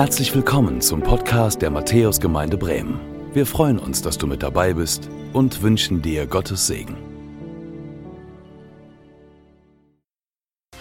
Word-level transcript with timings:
Herzlich 0.00 0.34
willkommen 0.34 0.80
zum 0.80 1.02
Podcast 1.02 1.60
der 1.60 1.68
Matthäusgemeinde 1.68 2.56
Bremen. 2.56 2.98
Wir 3.34 3.44
freuen 3.44 3.78
uns, 3.78 4.00
dass 4.00 4.16
du 4.16 4.26
mit 4.26 4.42
dabei 4.42 4.72
bist 4.72 5.10
und 5.34 5.60
wünschen 5.60 6.00
dir 6.00 6.26
Gottes 6.26 6.66
Segen. 6.66 6.96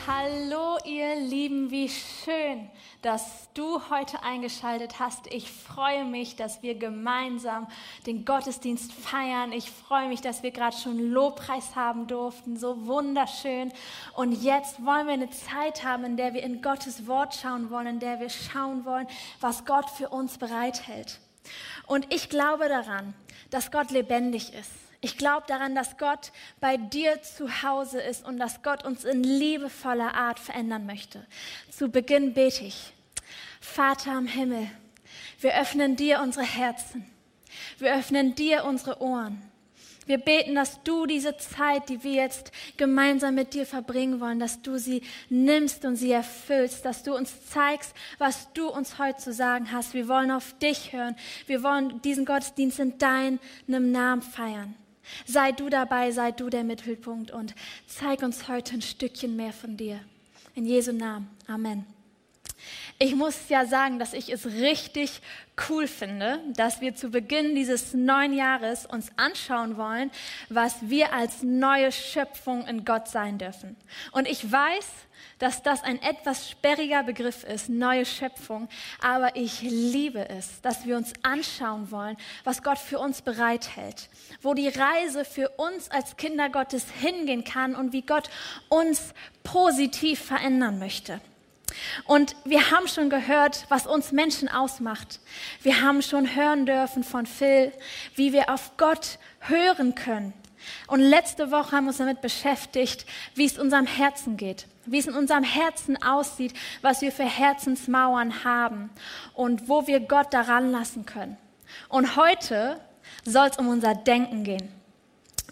Hallo 0.08 0.78
ihr 0.86 1.20
Lieben, 1.20 1.70
wie 1.70 1.90
schön, 1.90 2.70
dass 3.02 3.48
du 3.54 3.90
heute 3.90 4.24
eingeschaltet 4.24 5.00
hast. 5.00 5.28
Ich 5.28 5.50
freue 5.50 6.04
mich, 6.04 6.36
dass 6.36 6.62
wir 6.62 6.76
gemeinsam 6.76 7.68
den 8.06 8.26
Gottesdienst 8.26 8.92
feiern. 8.92 9.54
Ich 9.54 9.72
freue 9.72 10.10
mich, 10.10 10.22
dass 10.22 10.44
wir 10.44 10.52
gerade 10.52 10.76
schon 10.76 11.00
Lobpreis 11.12 11.76
haben 11.76 12.08
durften. 12.08 12.58
So 12.58 12.86
wunderschön. 12.88 13.72
Und 14.16 14.34
jetzt 14.44 14.86
wollen 14.86 15.08
wir 15.08 15.14
eine 15.14 15.30
Zeit 15.30 15.86
haben, 15.86 16.04
in 16.04 16.18
der 16.18 16.34
wir 16.34 16.44
in 16.44 16.62
Gottes 16.62 17.08
Wort 17.08 17.36
schauen 17.36 17.70
wollen, 17.70 17.88
in 17.88 18.00
der 18.00 18.20
wir 18.20 18.30
schauen 18.30 18.84
wollen, 18.84 19.08
was 19.40 19.66
Gott 19.66 19.90
für 19.90 20.10
uns 20.10 20.38
bereithält. 20.38 21.20
Und 21.88 22.14
ich 22.14 22.30
glaube 22.30 22.68
daran, 22.68 23.14
dass 23.50 23.72
Gott 23.72 23.92
lebendig 23.92 24.54
ist. 24.54 24.89
Ich 25.02 25.18
glaube 25.18 25.46
daran, 25.48 25.76
dass 25.76 25.98
Gott 25.98 26.32
bei 26.60 26.76
dir 26.76 27.22
zu 27.22 27.64
Hause 27.64 28.02
ist 28.02 28.26
und 28.26 28.38
dass 28.38 28.64
Gott 28.64 28.84
uns 28.86 29.06
in 29.06 29.24
liebevoller 29.24 30.14
Art 30.14 30.40
verändern 30.40 30.86
möchte. 30.86 31.26
Zu 31.72 31.90
Beginn 31.90 32.34
bete 32.34 32.66
ich. 32.66 32.94
Vater 33.62 34.18
im 34.18 34.28
Himmel, 34.28 34.70
wir 35.40 35.58
öffnen 35.60 35.96
dir 35.96 36.20
unsere 36.22 36.46
Herzen. 36.46 37.06
Wir 37.78 37.96
öffnen 37.96 38.36
dir 38.36 38.66
unsere 38.66 39.02
Ohren. 39.02 39.42
Wir 40.06 40.18
beten, 40.18 40.56
dass 40.56 40.82
du 40.84 41.06
diese 41.06 41.38
Zeit, 41.38 41.88
die 41.88 42.04
wir 42.04 42.14
jetzt 42.14 42.52
gemeinsam 42.78 43.36
mit 43.36 43.54
dir 43.54 43.66
verbringen 43.66 44.20
wollen, 44.20 44.40
dass 44.40 44.62
du 44.62 44.80
sie 44.80 45.04
nimmst 45.30 45.86
und 45.86 45.98
sie 45.98 46.12
erfüllst, 46.12 46.84
dass 46.84 47.04
du 47.04 47.16
uns 47.16 47.46
zeigst, 47.46 47.94
was 48.18 48.52
du 48.54 48.70
uns 48.70 48.98
heute 48.98 49.20
zu 49.20 49.32
sagen 49.32 49.72
hast. 49.72 49.94
Wir 49.94 50.08
wollen 50.08 50.32
auf 50.32 50.58
dich 50.58 50.94
hören. 50.94 51.16
Wir 51.46 51.62
wollen 51.62 52.02
diesen 52.02 52.26
Gottesdienst 52.26 52.80
in 52.80 52.98
deinem 52.98 53.40
Namen 53.68 54.24
feiern. 54.24 54.76
Sei 55.26 55.52
du 55.52 55.70
dabei, 55.70 56.12
sei 56.12 56.32
du 56.32 56.50
der 56.50 56.64
Mittelpunkt 56.64 57.32
und 57.32 57.56
zeig 57.88 58.24
uns 58.24 58.48
heute 58.48 58.76
ein 58.76 58.82
Stückchen 58.82 59.36
mehr 59.36 59.54
von 59.54 59.78
dir. 59.78 60.00
In 60.56 60.66
Jesu 60.66 60.92
Namen. 60.92 61.30
Amen. 61.48 61.99
Ich 63.02 63.16
muss 63.16 63.48
ja 63.48 63.66
sagen, 63.66 63.98
dass 63.98 64.12
ich 64.12 64.28
es 64.28 64.46
richtig 64.46 65.22
cool 65.70 65.88
finde, 65.88 66.42
dass 66.58 66.82
wir 66.82 66.96
zu 66.96 67.10
Beginn 67.10 67.56
dieses 67.56 67.94
neuen 67.94 68.34
Jahres 68.34 68.86
uns 68.86 69.10
anschauen 69.16 69.78
wollen, 69.78 70.12
was 70.50 70.76
wir 70.82 71.14
als 71.14 71.42
neue 71.42 71.94
Schöpfung 71.94 72.68
in 72.68 72.84
Gott 72.84 73.08
sein 73.08 73.38
dürfen. 73.38 73.78
Und 74.12 74.28
ich 74.28 74.52
weiß, 74.52 74.86
dass 75.38 75.64
das 75.64 75.82
ein 75.82 76.02
etwas 76.02 76.50
sperriger 76.50 77.04
Begriff 77.04 77.46
ist, 77.46 77.70
neue 77.70 78.06
Schöpfung, 78.06 78.68
aber 79.02 79.38
ich 79.38 79.62
liebe 79.62 80.28
es, 80.28 80.60
dass 80.60 80.86
wir 80.86 80.98
uns 80.98 81.14
anschauen 81.22 81.92
wollen, 81.92 82.18
was 82.44 82.64
Gott 82.64 82.80
für 82.80 83.00
uns 83.00 83.22
bereithält, 83.22 84.10
wo 84.42 84.54
die 84.54 84.68
Reise 84.68 85.24
für 85.24 85.48
uns 85.52 85.90
als 85.90 86.18
Kinder 86.18 86.50
Gottes 86.50 86.86
hingehen 87.00 87.46
kann 87.46 87.76
und 87.76 87.94
wie 87.94 88.02
Gott 88.02 88.30
uns 88.68 89.14
positiv 89.44 90.20
verändern 90.20 90.80
möchte. 90.80 91.22
Und 92.06 92.36
wir 92.46 92.72
haben 92.72 92.88
schon 92.88 93.10
gehört, 93.10 93.66
was 93.70 93.88
uns 93.88 94.12
Menschen 94.12 94.50
ausmacht. 94.50 95.20
Wir 95.62 95.82
haben 95.82 96.02
schon 96.02 96.36
hören 96.36 96.66
dürfen 96.66 97.04
von 97.04 97.26
Phil, 97.26 97.72
wie 98.16 98.34
wir 98.34 98.50
auf 98.50 98.78
Gott 98.78 99.20
hören 99.42 99.96
können. 99.96 100.34
Und 100.88 101.00
letzte 101.00 101.52
Woche 101.52 101.72
haben 101.72 101.86
wir 101.86 101.90
uns 101.90 101.98
damit 101.98 102.22
beschäftigt, 102.22 103.06
wie 103.36 103.46
es 103.46 103.58
unserem 103.58 103.86
Herzen 103.86 104.38
geht, 104.38 104.68
wie 104.86 105.00
es 105.00 105.08
in 105.08 105.16
unserem 105.16 105.44
Herzen 105.44 106.02
aussieht, 106.02 106.54
was 106.82 107.02
wir 107.02 107.12
für 107.12 107.24
Herzensmauern 107.24 108.44
haben 108.44 108.90
und 109.34 109.70
wo 109.70 109.88
wir 109.88 110.00
Gott 110.00 110.34
daran 110.34 110.72
lassen 110.72 111.06
können. 111.06 111.38
Und 111.88 112.16
heute 112.16 112.80
soll 113.26 113.48
es 113.48 113.58
um 113.58 113.68
unser 113.68 113.96
Denken 113.96 114.44
gehen. 114.44 114.79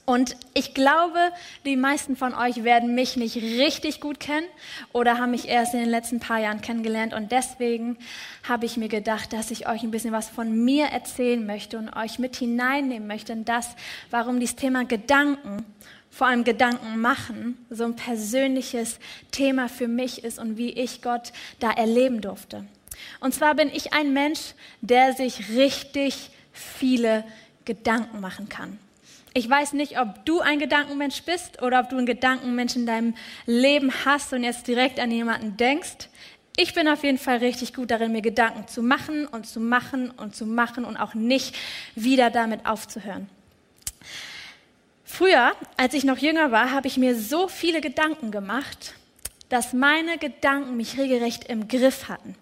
Und 0.09 0.37
ich 0.53 0.73
glaube, 0.73 1.19
die 1.65 1.75
meisten 1.75 2.15
von 2.15 2.33
euch 2.33 2.63
werden 2.63 2.95
mich 2.95 3.17
nicht 3.17 3.35
richtig 3.35 3.99
gut 3.99 4.21
kennen 4.21 4.47
oder 4.93 5.17
haben 5.17 5.31
mich 5.31 5.49
erst 5.49 5.73
in 5.73 5.81
den 5.81 5.89
letzten 5.89 6.21
paar 6.21 6.39
Jahren 6.39 6.61
kennengelernt. 6.61 7.13
Und 7.13 7.33
deswegen 7.33 7.97
habe 8.47 8.65
ich 8.65 8.77
mir 8.77 8.87
gedacht, 8.87 9.33
dass 9.33 9.51
ich 9.51 9.67
euch 9.67 9.83
ein 9.83 9.91
bisschen 9.91 10.13
was 10.13 10.29
von 10.29 10.63
mir 10.63 10.85
erzählen 10.85 11.45
möchte 11.45 11.77
und 11.77 11.89
euch 11.89 12.19
mit 12.19 12.37
hineinnehmen 12.37 13.05
möchte 13.05 13.33
in 13.33 13.43
das, 13.43 13.75
warum 14.09 14.39
dieses 14.39 14.55
Thema 14.55 14.85
Gedanken, 14.85 15.65
vor 16.09 16.27
allem 16.27 16.45
Gedanken 16.45 17.01
machen, 17.01 17.57
so 17.69 17.83
ein 17.83 17.97
persönliches 17.97 18.99
Thema 19.31 19.67
für 19.67 19.89
mich 19.89 20.23
ist 20.23 20.39
und 20.39 20.57
wie 20.57 20.69
ich 20.69 21.01
Gott 21.01 21.33
da 21.59 21.71
erleben 21.71 22.21
durfte. 22.21 22.65
Und 23.19 23.33
zwar 23.33 23.55
bin 23.55 23.67
ich 23.67 23.91
ein 23.91 24.13
Mensch, 24.13 24.53
der 24.79 25.11
sich 25.11 25.49
richtig 25.49 26.29
viele 26.53 27.25
Gedanken 27.65 28.21
machen 28.21 28.47
kann. 28.47 28.79
Ich 29.37 29.47
weiß 29.47 29.73
nicht, 29.73 29.99
ob 29.99 30.25
du 30.25 30.39
ein 30.39 30.57
Gedankenmensch 30.57 31.21
bist 31.21 31.61
oder 31.61 31.81
ob 31.81 31.89
du 31.89 31.97
einen 31.97 32.07
Gedankenmensch 32.07 32.75
in 32.75 32.87
deinem 32.87 33.13
Leben 33.45 33.93
hast 34.03 34.33
und 34.33 34.43
jetzt 34.43 34.67
direkt 34.67 34.99
an 34.99 35.11
jemanden 35.11 35.57
denkst. 35.57 36.09
Ich 36.55 36.73
bin 36.73 36.87
auf 36.87 37.03
jeden 37.03 37.19
Fall 37.19 37.37
richtig 37.37 37.75
gut 37.75 37.91
darin, 37.91 38.13
mir 38.13 38.23
Gedanken 38.23 38.67
zu 38.67 38.81
machen 38.81 39.27
und 39.27 39.45
zu 39.45 39.59
machen 39.59 40.09
und 40.09 40.35
zu 40.35 40.47
machen 40.47 40.85
und 40.85 40.97
auch 40.97 41.13
nicht 41.13 41.55
wieder 41.93 42.31
damit 42.31 42.65
aufzuhören. 42.65 43.29
Früher, 45.05 45.51
als 45.77 45.93
ich 45.93 46.03
noch 46.03 46.17
jünger 46.17 46.51
war, 46.51 46.71
habe 46.71 46.87
ich 46.87 46.97
mir 46.97 47.15
so 47.15 47.47
viele 47.47 47.79
Gedanken 47.79 48.31
gemacht, 48.31 48.95
dass 49.49 49.71
meine 49.71 50.17
Gedanken 50.17 50.77
mich 50.77 50.97
regelrecht 50.97 51.43
im 51.43 51.67
Griff 51.67 52.09
hatten. 52.09 52.33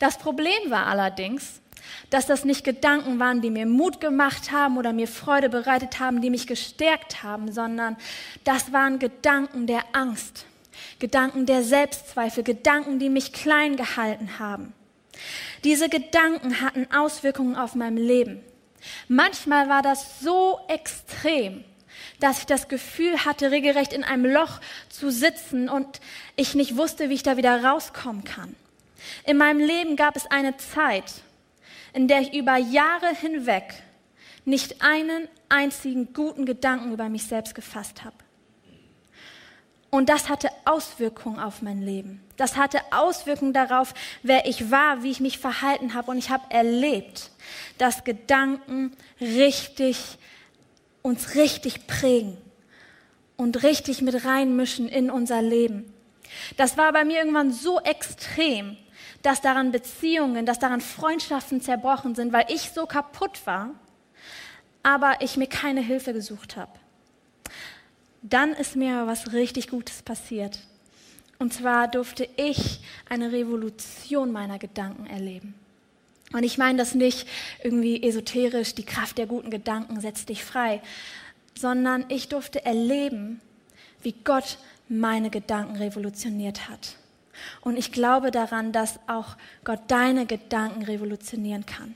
Das 0.00 0.18
Problem 0.18 0.68
war 0.68 0.84
allerdings, 0.86 1.62
dass 2.10 2.26
das 2.26 2.44
nicht 2.44 2.64
Gedanken 2.64 3.18
waren, 3.18 3.40
die 3.40 3.50
mir 3.50 3.66
Mut 3.66 4.00
gemacht 4.00 4.52
haben 4.52 4.78
oder 4.78 4.92
mir 4.92 5.08
Freude 5.08 5.48
bereitet 5.48 6.00
haben, 6.00 6.20
die 6.20 6.30
mich 6.30 6.46
gestärkt 6.46 7.22
haben, 7.22 7.52
sondern 7.52 7.96
das 8.44 8.72
waren 8.72 8.98
Gedanken 8.98 9.66
der 9.66 9.84
Angst, 9.92 10.46
Gedanken 10.98 11.46
der 11.46 11.62
Selbstzweifel, 11.62 12.44
Gedanken, 12.44 12.98
die 12.98 13.08
mich 13.08 13.32
klein 13.32 13.76
gehalten 13.76 14.38
haben. 14.38 14.72
Diese 15.64 15.88
Gedanken 15.88 16.60
hatten 16.60 16.86
Auswirkungen 16.92 17.56
auf 17.56 17.74
mein 17.74 17.96
Leben. 17.96 18.40
Manchmal 19.08 19.68
war 19.68 19.82
das 19.82 20.20
so 20.20 20.60
extrem, 20.68 21.64
dass 22.20 22.40
ich 22.40 22.46
das 22.46 22.68
Gefühl 22.68 23.24
hatte, 23.24 23.50
regelrecht 23.50 23.92
in 23.92 24.04
einem 24.04 24.26
Loch 24.26 24.60
zu 24.88 25.10
sitzen 25.10 25.68
und 25.68 26.00
ich 26.36 26.54
nicht 26.54 26.76
wusste, 26.76 27.08
wie 27.08 27.14
ich 27.14 27.22
da 27.22 27.36
wieder 27.36 27.64
rauskommen 27.64 28.24
kann. 28.24 28.54
In 29.24 29.36
meinem 29.36 29.60
Leben 29.60 29.96
gab 29.96 30.16
es 30.16 30.30
eine 30.30 30.56
Zeit, 30.56 31.04
in 31.96 32.08
der 32.08 32.20
ich 32.20 32.34
über 32.34 32.58
Jahre 32.58 33.08
hinweg 33.18 33.82
nicht 34.44 34.82
einen 34.82 35.28
einzigen 35.48 36.12
guten 36.12 36.44
Gedanken 36.44 36.92
über 36.92 37.08
mich 37.08 37.24
selbst 37.24 37.54
gefasst 37.54 38.04
habe. 38.04 38.16
Und 39.88 40.10
das 40.10 40.28
hatte 40.28 40.50
Auswirkungen 40.66 41.40
auf 41.40 41.62
mein 41.62 41.80
Leben. 41.80 42.20
Das 42.36 42.58
hatte 42.58 42.80
Auswirkungen 42.90 43.54
darauf, 43.54 43.94
wer 44.22 44.46
ich 44.46 44.70
war, 44.70 45.02
wie 45.02 45.10
ich 45.10 45.20
mich 45.20 45.38
verhalten 45.38 45.94
habe. 45.94 46.10
Und 46.10 46.18
ich 46.18 46.28
habe 46.28 46.44
erlebt, 46.50 47.30
dass 47.78 48.04
Gedanken 48.04 48.94
richtig, 49.18 50.18
uns 51.00 51.34
richtig 51.34 51.86
prägen 51.86 52.36
und 53.38 53.62
richtig 53.62 54.02
mit 54.02 54.26
reinmischen 54.26 54.86
in 54.86 55.10
unser 55.10 55.40
Leben. 55.40 55.94
Das 56.58 56.76
war 56.76 56.92
bei 56.92 57.06
mir 57.06 57.20
irgendwann 57.20 57.52
so 57.52 57.80
extrem, 57.80 58.76
dass 59.22 59.40
daran 59.40 59.72
Beziehungen, 59.72 60.46
dass 60.46 60.58
daran 60.58 60.80
Freundschaften 60.80 61.60
zerbrochen 61.60 62.14
sind, 62.14 62.32
weil 62.32 62.46
ich 62.48 62.70
so 62.70 62.86
kaputt 62.86 63.40
war, 63.44 63.70
aber 64.82 65.20
ich 65.20 65.36
mir 65.36 65.48
keine 65.48 65.80
Hilfe 65.80 66.12
gesucht 66.12 66.56
habe. 66.56 66.72
Dann 68.22 68.52
ist 68.52 68.76
mir 68.76 69.06
was 69.06 69.32
richtig 69.32 69.68
Gutes 69.68 70.02
passiert. 70.02 70.60
Und 71.38 71.52
zwar 71.52 71.88
durfte 71.88 72.28
ich 72.36 72.80
eine 73.08 73.32
Revolution 73.32 74.32
meiner 74.32 74.58
Gedanken 74.58 75.06
erleben. 75.06 75.54
Und 76.32 76.42
ich 76.42 76.58
meine 76.58 76.78
das 76.78 76.94
nicht 76.94 77.28
irgendwie 77.62 78.02
esoterisch, 78.02 78.74
die 78.74 78.84
Kraft 78.84 79.18
der 79.18 79.26
guten 79.26 79.50
Gedanken 79.50 80.00
setzt 80.00 80.28
dich 80.28 80.44
frei, 80.44 80.80
sondern 81.54 82.04
ich 82.08 82.28
durfte 82.28 82.64
erleben, 82.64 83.40
wie 84.02 84.14
Gott 84.24 84.58
meine 84.88 85.30
Gedanken 85.30 85.76
revolutioniert 85.76 86.68
hat. 86.68 86.96
Und 87.60 87.76
ich 87.76 87.92
glaube 87.92 88.30
daran, 88.30 88.72
dass 88.72 88.98
auch 89.06 89.36
Gott 89.64 89.80
deine 89.88 90.26
Gedanken 90.26 90.82
revolutionieren 90.82 91.66
kann. 91.66 91.94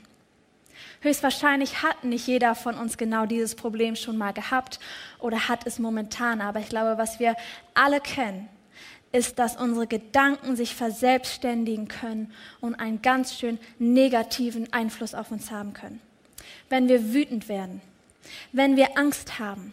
Höchstwahrscheinlich 1.02 1.82
hat 1.82 2.04
nicht 2.04 2.26
jeder 2.26 2.54
von 2.54 2.74
uns 2.74 2.98
genau 2.98 3.24
dieses 3.24 3.54
Problem 3.54 3.96
schon 3.96 4.18
mal 4.18 4.32
gehabt 4.32 4.80
oder 5.18 5.48
hat 5.48 5.66
es 5.66 5.78
momentan. 5.78 6.40
Aber 6.40 6.60
ich 6.60 6.68
glaube, 6.68 6.98
was 6.98 7.18
wir 7.18 7.36
alle 7.72 8.00
kennen, 8.00 8.48
ist, 9.12 9.38
dass 9.38 9.56
unsere 9.56 9.86
Gedanken 9.86 10.56
sich 10.56 10.74
verselbstständigen 10.74 11.88
können 11.88 12.32
und 12.60 12.74
einen 12.74 13.02
ganz 13.02 13.34
schön 13.34 13.58
negativen 13.78 14.72
Einfluss 14.72 15.14
auf 15.14 15.30
uns 15.30 15.50
haben 15.50 15.72
können. 15.72 16.00
Wenn 16.68 16.88
wir 16.88 17.12
wütend 17.12 17.48
werden, 17.48 17.80
wenn 18.52 18.76
wir 18.76 18.98
Angst 18.98 19.38
haben 19.38 19.72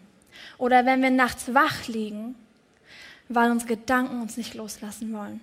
oder 0.58 0.86
wenn 0.86 1.02
wir 1.02 1.12
nachts 1.12 1.54
wach 1.54 1.88
liegen, 1.88 2.36
weil 3.30 3.52
unsere 3.52 3.76
Gedanken 3.76 4.22
uns 4.22 4.38
nicht 4.38 4.54
loslassen 4.54 5.14
wollen. 5.14 5.42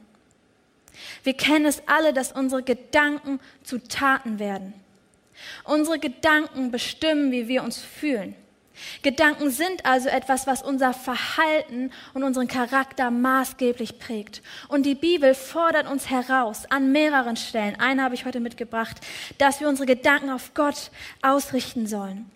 Wir 1.23 1.35
kennen 1.35 1.67
es 1.67 1.83
alle, 1.87 2.13
dass 2.13 2.33
unsere 2.33 2.63
Gedanken 2.63 3.41
zu 3.63 3.79
Taten 3.79 4.39
werden. 4.39 4.75
Unsere 5.65 5.99
Gedanken 5.99 6.71
bestimmen, 6.71 7.33
wie 7.33 7.49
wir 7.49 7.63
uns 7.63 7.79
fühlen. 7.79 8.37
Gedanken 9.03 9.51
sind 9.51 9.87
also 9.87 10.09
etwas, 10.09 10.47
was 10.47 10.63
unser 10.63 10.93
Verhalten 10.93 11.91
und 12.13 12.25
unseren 12.25 12.49
Charakter 12.49 13.11
maßgeblich 13.11 13.99
prägt. 13.99 14.43
Und 14.69 14.85
die 14.85 14.97
Bibel 14.97 15.35
fordert 15.35 15.89
uns 15.89 16.11
heraus 16.11 16.65
an 16.71 16.91
mehreren 16.91 17.37
Stellen, 17.37 17.79
eine 17.79 18.03
habe 18.03 18.15
ich 18.15 18.25
heute 18.25 18.41
mitgebracht, 18.41 18.97
dass 19.39 19.61
wir 19.61 19.69
unsere 19.69 19.87
Gedanken 19.87 20.31
auf 20.31 20.55
Gott 20.55 20.91
ausrichten 21.23 21.87
sollen. 21.87 22.31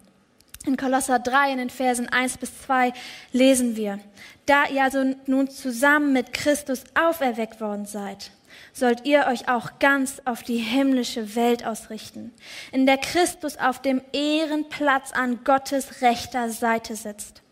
In 0.64 0.76
Kolosser 0.76 1.18
3 1.18 1.52
in 1.52 1.58
den 1.58 1.70
Versen 1.70 2.08
1 2.08 2.38
bis 2.38 2.62
2 2.62 2.92
lesen 3.32 3.76
wir, 3.76 3.98
da 4.46 4.66
ihr 4.66 4.82
also 4.82 5.14
nun 5.26 5.50
zusammen 5.50 6.12
mit 6.12 6.32
Christus 6.32 6.84
auferweckt 6.94 7.60
worden 7.60 7.86
seid, 7.86 8.32
sollt 8.72 9.04
ihr 9.06 9.26
euch 9.26 9.48
auch 9.48 9.78
ganz 9.78 10.22
auf 10.24 10.42
die 10.42 10.58
himmlische 10.58 11.34
Welt 11.34 11.66
ausrichten, 11.66 12.32
in 12.72 12.86
der 12.86 12.98
Christus 12.98 13.56
auf 13.56 13.80
dem 13.82 14.02
Ehrenplatz 14.12 15.12
an 15.12 15.44
Gottes 15.44 16.02
rechter 16.02 16.50
Seite 16.50 16.96
sitzt. 16.96 17.42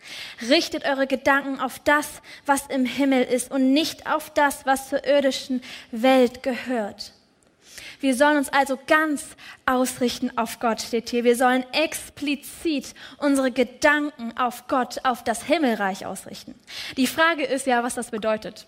Richtet 0.49 0.85
eure 0.85 1.07
Gedanken 1.07 1.61
auf 1.61 1.79
das, 1.81 2.23
was 2.45 2.67
im 2.69 2.85
Himmel 2.85 3.25
ist 3.25 3.51
und 3.51 3.73
nicht 3.73 4.07
auf 4.07 4.31
das, 4.31 4.67
was 4.67 4.89
zur 4.89 5.05
irdischen 5.05 5.63
Welt 5.91 6.43
gehört. 6.43 7.13
Wir 8.01 8.15
sollen 8.15 8.37
uns 8.37 8.49
also 8.51 8.79
ganz 8.87 9.25
ausrichten 9.65 10.37
auf 10.37 10.61
Gott, 10.61 10.83
steht 10.83 11.11
hier. 11.11 11.25
Wir 11.25 11.37
sollen 11.37 11.65
explizit 11.73 12.95
unsere 13.19 13.51
Gedanken 13.51 14.37
auf 14.37 14.69
Gott, 14.69 15.01
auf 15.05 15.25
das 15.25 15.45
Himmelreich 15.45 16.07
ausrichten. 16.07 16.55
Die 16.97 17.07
Frage 17.07 17.45
ist 17.45 17.67
ja, 17.67 17.83
was 17.83 17.95
das 17.95 18.11
bedeutet. 18.11 18.67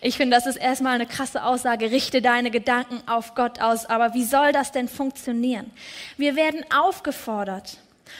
Ich 0.00 0.16
finde, 0.16 0.36
das 0.36 0.46
ist 0.46 0.56
erstmal 0.56 0.94
eine 0.94 1.06
krasse 1.06 1.44
Aussage, 1.44 1.90
richte 1.90 2.22
deine 2.22 2.50
Gedanken 2.50 3.02
auf 3.06 3.34
Gott 3.34 3.60
aus. 3.60 3.86
Aber 3.86 4.14
wie 4.14 4.24
soll 4.24 4.52
das 4.52 4.72
denn 4.72 4.88
funktionieren? 4.88 5.70
Wir 6.16 6.36
werden 6.36 6.64
aufgefordert, 6.72 7.78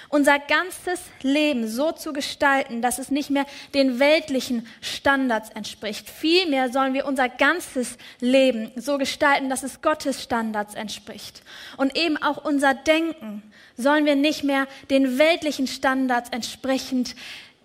unser 0.08 0.38
ganzes 0.38 1.00
Leben 1.22 1.68
so 1.68 1.92
zu 1.92 2.12
gestalten, 2.12 2.82
dass 2.82 2.98
es 2.98 3.10
nicht 3.10 3.30
mehr 3.30 3.46
den 3.74 3.98
weltlichen 3.98 4.66
Standards 4.80 5.50
entspricht. 5.50 6.08
Vielmehr 6.08 6.70
sollen 6.70 6.94
wir 6.94 7.06
unser 7.06 7.28
ganzes 7.28 7.96
Leben 8.20 8.70
so 8.76 8.98
gestalten, 8.98 9.48
dass 9.48 9.62
es 9.62 9.82
Gottes 9.82 10.22
Standards 10.22 10.74
entspricht. 10.74 11.42
Und 11.76 11.96
eben 11.96 12.16
auch 12.16 12.44
unser 12.44 12.74
Denken 12.74 13.42
sollen 13.76 14.04
wir 14.04 14.16
nicht 14.16 14.44
mehr 14.44 14.66
den 14.90 15.18
weltlichen 15.18 15.66
Standards 15.66 16.30
entsprechend 16.30 17.14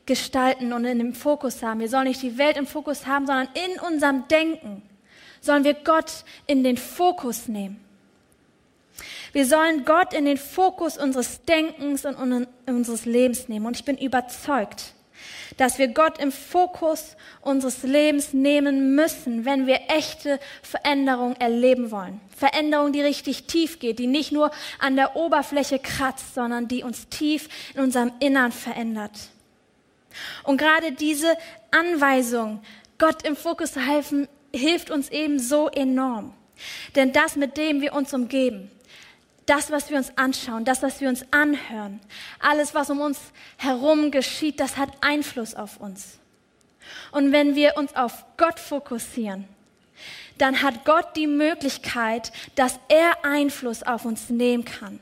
gestalten 0.06 0.74
und 0.74 0.86
in 0.86 1.00
dem 1.00 1.14
Fokus 1.14 1.64
haben. 1.64 1.80
Wir 1.80 1.90
sollen 1.90 2.08
nicht 2.08 2.22
die 2.22 2.38
Welt 2.38 2.58
im 2.58 2.68
Fokus 2.68 3.06
haben, 3.06 3.26
sondern 3.26 3.48
in 3.54 3.80
unserem 3.80 4.28
Denken 4.28 4.82
sollen 5.42 5.64
wir 5.64 5.74
Gott 5.74 6.24
in 6.48 6.64
den 6.64 6.78
Fokus 6.78 7.48
nehmen. 7.48 7.80
Wir 9.34 9.46
sollen 9.46 9.84
Gott 9.84 10.14
in 10.14 10.26
den 10.26 10.38
Fokus 10.38 10.98
unseres 10.98 11.44
Denkens 11.44 12.06
und 12.06 12.48
unseres 12.66 13.06
Lebens 13.06 13.50
nehmen. 13.50 13.66
Und 13.66 13.76
ich 13.76 13.84
bin 13.84 13.98
überzeugt, 13.98 14.94
dass 15.58 15.78
wir 15.78 15.90
Gott 15.90 16.20
im 16.20 16.32
Fokus 16.32 17.16
unseres 17.42 17.84
Lebens 17.84 18.34
nehmen 18.34 18.96
müssen, 18.96 19.46
wenn 19.46 19.68
wir 19.68 19.82
echte 19.90 20.40
Veränderung 20.62 21.36
erleben 21.36 21.92
wollen. 21.92 22.22
Veränderung, 22.36 22.94
die 22.94 23.02
richtig 23.02 23.46
tief 23.46 23.80
geht, 23.80 24.00
die 24.00 24.08
nicht 24.08 24.32
nur 24.32 24.52
an 24.80 24.96
der 24.96 25.16
Oberfläche 25.16 25.80
kratzt, 25.80 26.34
sondern 26.34 26.68
die 26.68 26.84
uns 26.84 27.10
tief 27.10 27.50
in 27.74 27.82
unserem 27.82 28.14
Innern 28.20 28.52
verändert. 28.52 29.12
Und 30.44 30.58
gerade 30.58 30.92
diese 30.92 31.38
Anweisung, 31.72 32.62
Gott 32.98 33.24
im 33.24 33.36
Fokus 33.36 33.74
zu 33.74 33.80
helfen, 33.80 34.28
hilft 34.54 34.90
uns 34.90 35.10
eben 35.10 35.40
so 35.40 35.68
enorm. 35.70 36.34
Denn 36.96 37.12
das, 37.12 37.36
mit 37.36 37.58
dem 37.58 37.82
wir 37.82 37.94
uns 37.94 38.14
umgeben, 38.14 38.72
das, 39.46 39.70
was 39.72 39.90
wir 39.90 39.98
uns 39.98 40.18
anschauen, 40.18 40.66
das, 40.66 40.82
was 40.82 41.02
wir 41.02 41.10
uns 41.10 41.26
anhören, 41.32 42.00
alles, 42.40 42.74
was 42.74 42.90
um 42.90 43.02
uns 43.02 43.20
herum 43.58 44.12
geschieht, 44.12 44.60
das 44.60 44.78
hat 44.78 44.90
Einfluss 45.02 45.54
auf 45.54 45.78
uns. 45.78 46.20
Und 47.12 47.32
wenn 47.32 47.56
wir 47.56 47.78
uns 47.78 47.96
auf 47.96 48.26
Gott 48.38 48.60
fokussieren, 48.60 49.48
dann 50.38 50.62
hat 50.62 50.86
Gott 50.86 51.16
die 51.16 51.28
Möglichkeit, 51.28 52.32
dass 52.56 52.80
er 52.90 53.24
Einfluss 53.24 53.84
auf 53.84 54.06
uns 54.06 54.30
nehmen 54.30 54.66
kann. 54.66 55.00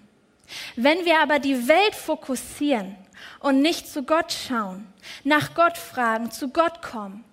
Wenn 0.76 1.06
wir 1.06 1.20
aber 1.20 1.40
die 1.40 1.68
Welt 1.68 1.96
fokussieren, 1.96 2.96
und 3.44 3.62
nicht 3.62 3.88
zu 3.88 4.04
Gott 4.04 4.32
schauen, 4.32 4.88
nach 5.24 5.54
Gott 5.54 5.78
fragen, 5.78 6.32
zu 6.32 6.48
Gott 6.48 6.82
kommen, 6.82 7.24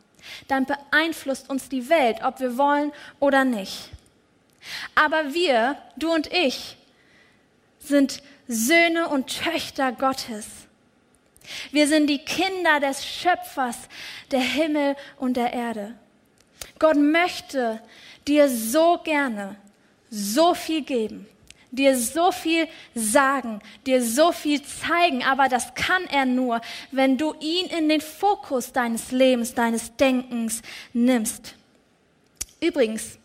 dann 0.48 0.66
beeinflusst 0.66 1.48
uns 1.48 1.68
die 1.68 1.88
Welt, 1.88 2.18
ob 2.24 2.40
wir 2.40 2.58
wollen 2.58 2.92
oder 3.20 3.44
nicht. 3.44 3.90
Aber 4.94 5.32
wir, 5.32 5.78
du 5.96 6.12
und 6.12 6.26
ich, 6.32 6.76
sind 7.78 8.22
Söhne 8.48 9.08
und 9.08 9.28
Töchter 9.28 9.92
Gottes. 9.92 10.46
Wir 11.70 11.86
sind 11.86 12.08
die 12.08 12.18
Kinder 12.24 12.80
des 12.80 13.06
Schöpfers 13.06 13.78
der 14.32 14.40
Himmel 14.40 14.96
und 15.16 15.36
der 15.36 15.52
Erde. 15.52 15.94
Gott 16.80 16.96
möchte 16.96 17.80
dir 18.26 18.48
so 18.48 18.98
gerne 19.04 19.56
so 20.10 20.54
viel 20.54 20.82
geben 20.82 21.28
dir 21.70 21.96
so 21.96 22.32
viel 22.32 22.66
sagen, 22.94 23.60
dir 23.86 24.02
so 24.02 24.32
viel 24.32 24.62
zeigen, 24.62 25.22
aber 25.22 25.48
das 25.48 25.74
kann 25.74 26.04
er 26.10 26.26
nur, 26.26 26.60
wenn 26.90 27.16
du 27.16 27.34
ihn 27.40 27.66
in 27.66 27.88
den 27.88 28.00
Fokus 28.00 28.72
deines 28.72 29.12
Lebens, 29.12 29.54
deines 29.54 29.96
Denkens 29.96 30.62
nimmst. 30.92 31.54
Übrigens, 32.60 33.18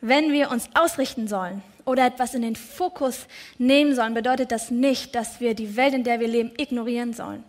wenn 0.00 0.32
wir 0.32 0.50
uns 0.50 0.68
ausrichten 0.74 1.28
sollen 1.28 1.62
oder 1.84 2.06
etwas 2.06 2.34
in 2.34 2.42
den 2.42 2.56
Fokus 2.56 3.26
nehmen 3.58 3.94
sollen, 3.94 4.14
bedeutet 4.14 4.52
das 4.52 4.70
nicht, 4.70 5.14
dass 5.14 5.40
wir 5.40 5.54
die 5.54 5.76
Welt, 5.76 5.94
in 5.94 6.04
der 6.04 6.20
wir 6.20 6.28
leben, 6.28 6.52
ignorieren 6.56 7.12
sollen. 7.12 7.44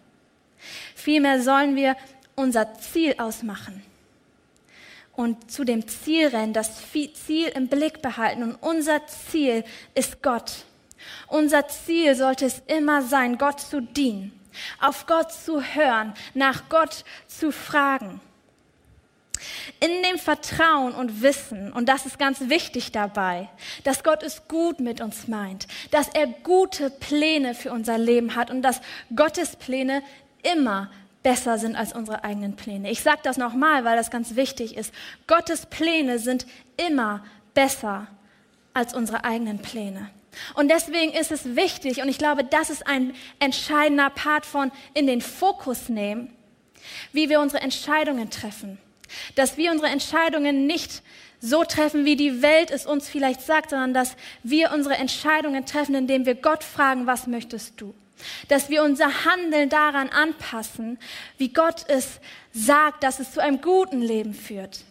Vielmehr 0.95 1.41
sollen 1.41 1.75
wir 1.75 1.95
unser 2.35 2.73
Ziel 2.75 3.15
ausmachen 3.17 3.83
und 5.15 5.51
zu 5.51 5.63
dem 5.63 5.87
Ziel 5.87 6.27
rennen, 6.27 6.53
das 6.53 6.81
Ziel 6.91 7.47
im 7.49 7.67
Blick 7.67 8.01
behalten. 8.01 8.43
Und 8.43 8.55
unser 8.55 9.05
Ziel 9.07 9.63
ist 9.93 10.23
Gott. 10.23 10.65
Unser 11.27 11.67
Ziel 11.67 12.15
sollte 12.15 12.45
es 12.45 12.61
immer 12.67 13.01
sein, 13.01 13.37
Gott 13.37 13.59
zu 13.59 13.81
dienen, 13.81 14.39
auf 14.79 15.05
Gott 15.05 15.31
zu 15.31 15.61
hören, 15.61 16.13
nach 16.33 16.69
Gott 16.69 17.03
zu 17.27 17.51
fragen. 17.51 18.21
In 19.81 20.03
dem 20.03 20.17
Vertrauen 20.17 20.93
und 20.93 21.21
Wissen, 21.21 21.73
und 21.73 21.89
das 21.89 22.05
ist 22.05 22.17
ganz 22.17 22.49
wichtig 22.49 22.93
dabei, 22.93 23.49
dass 23.83 24.03
Gott 24.03 24.23
es 24.23 24.47
gut 24.47 24.79
mit 24.79 25.01
uns 25.01 25.27
meint, 25.27 25.67
dass 25.91 26.07
er 26.07 26.27
gute 26.27 26.89
Pläne 26.89 27.53
für 27.53 27.71
unser 27.71 27.97
Leben 27.97 28.35
hat 28.35 28.49
und 28.49 28.61
dass 28.61 28.79
Gottes 29.13 29.57
Pläne 29.57 30.01
immer 30.43 30.89
besser 31.23 31.57
sind 31.57 31.75
als 31.75 31.93
unsere 31.93 32.23
eigenen 32.23 32.55
Pläne. 32.55 32.91
Ich 32.91 33.01
sage 33.01 33.21
das 33.23 33.37
nochmal, 33.37 33.85
weil 33.85 33.95
das 33.95 34.11
ganz 34.11 34.35
wichtig 34.35 34.77
ist. 34.77 34.93
Gottes 35.25 35.65
Pläne 35.65 36.19
sind 36.19 36.45
immer 36.77 37.23
besser 37.53 38.07
als 38.73 38.93
unsere 38.93 39.23
eigenen 39.23 39.59
Pläne. 39.59 40.09
Und 40.55 40.69
deswegen 40.69 41.13
ist 41.13 41.31
es 41.31 41.55
wichtig, 41.55 42.01
und 42.01 42.09
ich 42.09 42.17
glaube, 42.17 42.43
das 42.43 42.69
ist 42.69 42.87
ein 42.87 43.13
entscheidender 43.39 44.09
Part 44.09 44.45
von 44.45 44.71
in 44.93 45.07
den 45.07 45.21
Fokus 45.21 45.89
nehmen, 45.89 46.33
wie 47.11 47.29
wir 47.29 47.39
unsere 47.39 47.61
Entscheidungen 47.61 48.29
treffen. 48.29 48.77
Dass 49.35 49.57
wir 49.57 49.71
unsere 49.71 49.91
Entscheidungen 49.91 50.65
nicht 50.65 51.03
so 51.39 51.63
treffen, 51.63 52.05
wie 52.05 52.15
die 52.15 52.41
Welt 52.41 52.71
es 52.71 52.85
uns 52.85 53.07
vielleicht 53.07 53.41
sagt, 53.41 53.69
sondern 53.69 53.93
dass 53.93 54.15
wir 54.43 54.71
unsere 54.71 54.95
Entscheidungen 54.95 55.65
treffen, 55.65 55.93
indem 55.93 56.25
wir 56.25 56.35
Gott 56.35 56.63
fragen, 56.63 57.05
was 57.05 57.27
möchtest 57.27 57.79
du? 57.79 57.93
Dass 58.47 58.69
wir 58.69 58.83
unser 58.83 59.25
Handeln 59.25 59.69
daran 59.69 60.09
anpassen, 60.09 60.99
wie 61.37 61.49
Gott 61.49 61.85
es 61.87 62.19
sagt, 62.53 63.03
dass 63.03 63.19
es 63.19 63.33
zu 63.33 63.41
einem 63.41 63.61
guten 63.61 64.01
Leben 64.01 64.33
führt. 64.33 64.81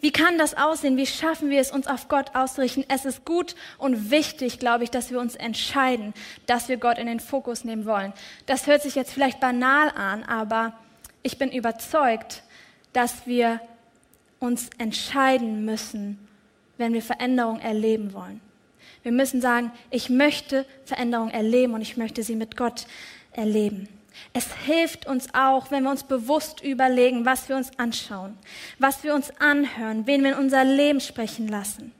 Wie 0.00 0.12
kann 0.12 0.38
das 0.38 0.56
aussehen? 0.56 0.96
Wie 0.96 1.06
schaffen 1.06 1.50
wir 1.50 1.60
es, 1.60 1.72
uns 1.72 1.86
auf 1.86 2.08
Gott 2.08 2.34
auszurichten? 2.34 2.84
Es 2.88 3.04
ist 3.04 3.24
gut 3.24 3.56
und 3.78 4.10
wichtig, 4.10 4.58
glaube 4.58 4.84
ich, 4.84 4.90
dass 4.90 5.10
wir 5.10 5.18
uns 5.18 5.34
entscheiden, 5.34 6.12
dass 6.46 6.68
wir 6.68 6.76
Gott 6.76 6.98
in 6.98 7.06
den 7.06 7.18
Fokus 7.18 7.64
nehmen 7.64 7.86
wollen. 7.86 8.12
Das 8.44 8.66
hört 8.66 8.82
sich 8.82 8.94
jetzt 8.94 9.12
vielleicht 9.12 9.40
banal 9.40 9.90
an, 9.90 10.22
aber 10.22 10.74
ich 11.22 11.38
bin 11.38 11.50
überzeugt, 11.50 12.42
dass 12.92 13.26
wir 13.26 13.60
uns 14.38 14.70
entscheiden 14.78 15.64
müssen, 15.64 16.28
wenn 16.76 16.92
wir 16.92 17.02
Veränderung 17.02 17.58
erleben 17.58 18.12
wollen. 18.12 18.40
Wir 19.06 19.12
müssen 19.12 19.40
sagen, 19.40 19.70
ich 19.92 20.10
möchte 20.10 20.66
Veränderung 20.84 21.30
erleben 21.30 21.74
und 21.74 21.80
ich 21.80 21.96
möchte 21.96 22.24
sie 22.24 22.34
mit 22.34 22.56
Gott 22.56 22.86
erleben. 23.30 23.88
Es 24.32 24.52
hilft 24.64 25.06
uns 25.06 25.32
auch, 25.32 25.70
wenn 25.70 25.84
wir 25.84 25.92
uns 25.92 26.02
bewusst 26.02 26.60
überlegen, 26.60 27.24
was 27.24 27.48
wir 27.48 27.54
uns 27.54 27.70
anschauen, 27.78 28.36
was 28.80 29.04
wir 29.04 29.14
uns 29.14 29.30
anhören, 29.38 30.08
wen 30.08 30.24
wir 30.24 30.32
in 30.32 30.38
unser 30.38 30.64
Leben 30.64 31.00
sprechen 31.00 31.46
lassen. 31.46 31.92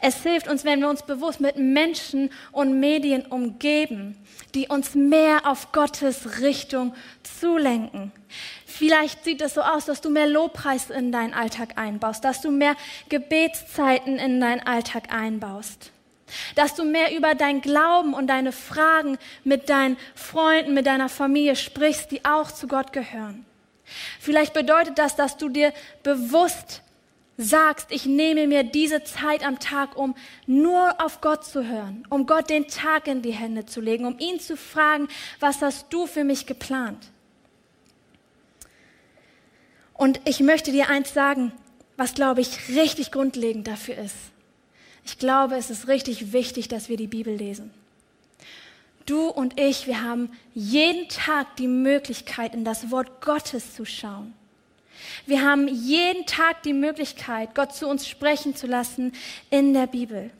Es 0.00 0.24
hilft 0.24 0.48
uns, 0.48 0.64
wenn 0.64 0.80
wir 0.80 0.88
uns 0.88 1.04
bewusst 1.04 1.40
mit 1.40 1.58
Menschen 1.58 2.28
und 2.50 2.80
Medien 2.80 3.24
umgeben, 3.24 4.16
die 4.56 4.66
uns 4.66 4.96
mehr 4.96 5.46
auf 5.46 5.70
Gottes 5.70 6.40
Richtung 6.40 6.92
zulenken. 7.22 8.10
Vielleicht 8.66 9.22
sieht 9.22 9.42
es 9.42 9.54
so 9.54 9.60
aus, 9.60 9.84
dass 9.84 10.00
du 10.00 10.10
mehr 10.10 10.26
Lobpreis 10.26 10.90
in 10.90 11.12
deinen 11.12 11.34
Alltag 11.34 11.78
einbaust, 11.78 12.24
dass 12.24 12.40
du 12.40 12.50
mehr 12.50 12.74
Gebetszeiten 13.10 14.18
in 14.18 14.40
deinen 14.40 14.66
Alltag 14.66 15.14
einbaust, 15.14 15.92
dass 16.54 16.74
du 16.74 16.84
mehr 16.84 17.16
über 17.16 17.34
dein 17.34 17.60
Glauben 17.60 18.14
und 18.14 18.26
deine 18.26 18.52
Fragen 18.52 19.18
mit 19.44 19.68
deinen 19.68 19.96
Freunden, 20.14 20.74
mit 20.74 20.86
deiner 20.86 21.08
Familie 21.08 21.56
sprichst, 21.56 22.10
die 22.10 22.24
auch 22.24 22.50
zu 22.50 22.66
Gott 22.66 22.92
gehören. 22.92 23.44
Vielleicht 24.20 24.54
bedeutet 24.54 24.98
das, 24.98 25.16
dass 25.16 25.36
du 25.36 25.48
dir 25.48 25.72
bewusst 26.02 26.82
sagst, 27.36 27.88
ich 27.90 28.06
nehme 28.06 28.46
mir 28.46 28.62
diese 28.62 29.04
Zeit 29.04 29.44
am 29.44 29.58
Tag, 29.58 29.96
um 29.96 30.14
nur 30.46 31.00
auf 31.02 31.20
Gott 31.20 31.44
zu 31.44 31.66
hören, 31.66 32.06
um 32.10 32.26
Gott 32.26 32.50
den 32.50 32.68
Tag 32.68 33.06
in 33.08 33.22
die 33.22 33.32
Hände 33.32 33.66
zu 33.66 33.80
legen, 33.80 34.04
um 34.04 34.18
ihn 34.18 34.38
zu 34.38 34.56
fragen, 34.56 35.08
was 35.40 35.62
hast 35.62 35.86
du 35.90 36.06
für 36.06 36.24
mich 36.24 36.46
geplant? 36.46 37.10
Und 39.94 40.20
ich 40.24 40.40
möchte 40.40 40.72
dir 40.72 40.88
eins 40.88 41.14
sagen, 41.14 41.52
was 41.96 42.14
glaube 42.14 42.40
ich 42.40 42.68
richtig 42.68 43.12
grundlegend 43.12 43.66
dafür 43.66 43.96
ist. 43.98 44.31
Ich 45.04 45.18
glaube, 45.18 45.56
es 45.56 45.70
ist 45.70 45.88
richtig 45.88 46.32
wichtig, 46.32 46.68
dass 46.68 46.88
wir 46.88 46.96
die 46.96 47.06
Bibel 47.06 47.34
lesen. 47.34 47.72
Du 49.06 49.28
und 49.28 49.58
ich, 49.58 49.86
wir 49.86 50.02
haben 50.02 50.30
jeden 50.54 51.08
Tag 51.08 51.56
die 51.56 51.66
Möglichkeit, 51.66 52.54
in 52.54 52.64
das 52.64 52.90
Wort 52.90 53.20
Gottes 53.20 53.74
zu 53.74 53.84
schauen. 53.84 54.32
Wir 55.26 55.42
haben 55.42 55.66
jeden 55.66 56.26
Tag 56.26 56.62
die 56.62 56.72
Möglichkeit, 56.72 57.54
Gott 57.54 57.74
zu 57.74 57.88
uns 57.88 58.06
sprechen 58.06 58.54
zu 58.54 58.66
lassen 58.66 59.12
in 59.50 59.74
der 59.74 59.88
Bibel. 59.88 60.30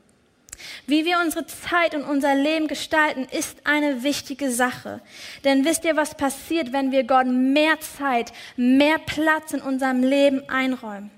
Wie 0.87 1.05
wir 1.05 1.19
unsere 1.19 1.47
Zeit 1.47 1.95
und 1.95 2.05
unser 2.05 2.35
Leben 2.37 2.69
gestalten, 2.69 3.27
ist 3.31 3.59
eine 3.65 4.05
wichtige 4.05 4.51
Sache. 4.51 5.01
Denn 5.45 5.65
wisst 5.65 5.85
ihr, 5.85 5.97
was 5.97 6.17
passiert, 6.17 6.73
wenn 6.73 6.93
wir 6.93 7.05
Gott 7.05 7.27
mehr 7.27 7.81
Zeit, 7.81 8.33
mehr 8.57 8.99
Platz 8.99 9.53
in 9.53 9.61
unserem 9.61 10.03
Leben 10.03 10.49
einräumen? 10.49 11.11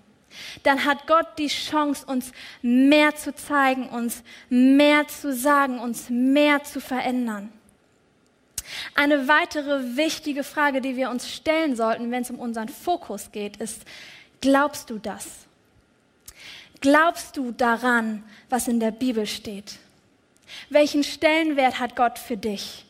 Dann 0.62 0.84
hat 0.84 1.06
Gott 1.06 1.26
die 1.38 1.48
Chance, 1.48 2.06
uns 2.06 2.32
mehr 2.62 3.14
zu 3.14 3.34
zeigen, 3.34 3.88
uns 3.88 4.22
mehr 4.48 5.06
zu 5.08 5.32
sagen, 5.32 5.78
uns 5.78 6.08
mehr 6.10 6.62
zu 6.64 6.80
verändern. 6.80 7.52
Eine 8.94 9.28
weitere 9.28 9.96
wichtige 9.96 10.44
Frage, 10.44 10.80
die 10.80 10.96
wir 10.96 11.10
uns 11.10 11.30
stellen 11.30 11.76
sollten, 11.76 12.10
wenn 12.10 12.22
es 12.22 12.30
um 12.30 12.38
unseren 12.38 12.68
Fokus 12.68 13.30
geht, 13.32 13.58
ist, 13.58 13.82
glaubst 14.40 14.90
du 14.90 14.98
das? 14.98 15.26
Glaubst 16.80 17.36
du 17.36 17.50
daran, 17.50 18.22
was 18.48 18.68
in 18.68 18.80
der 18.80 18.90
Bibel 18.90 19.26
steht? 19.26 19.78
Welchen 20.70 21.02
Stellenwert 21.02 21.78
hat 21.78 21.96
Gott 21.96 22.18
für 22.18 22.36
dich? 22.36 22.84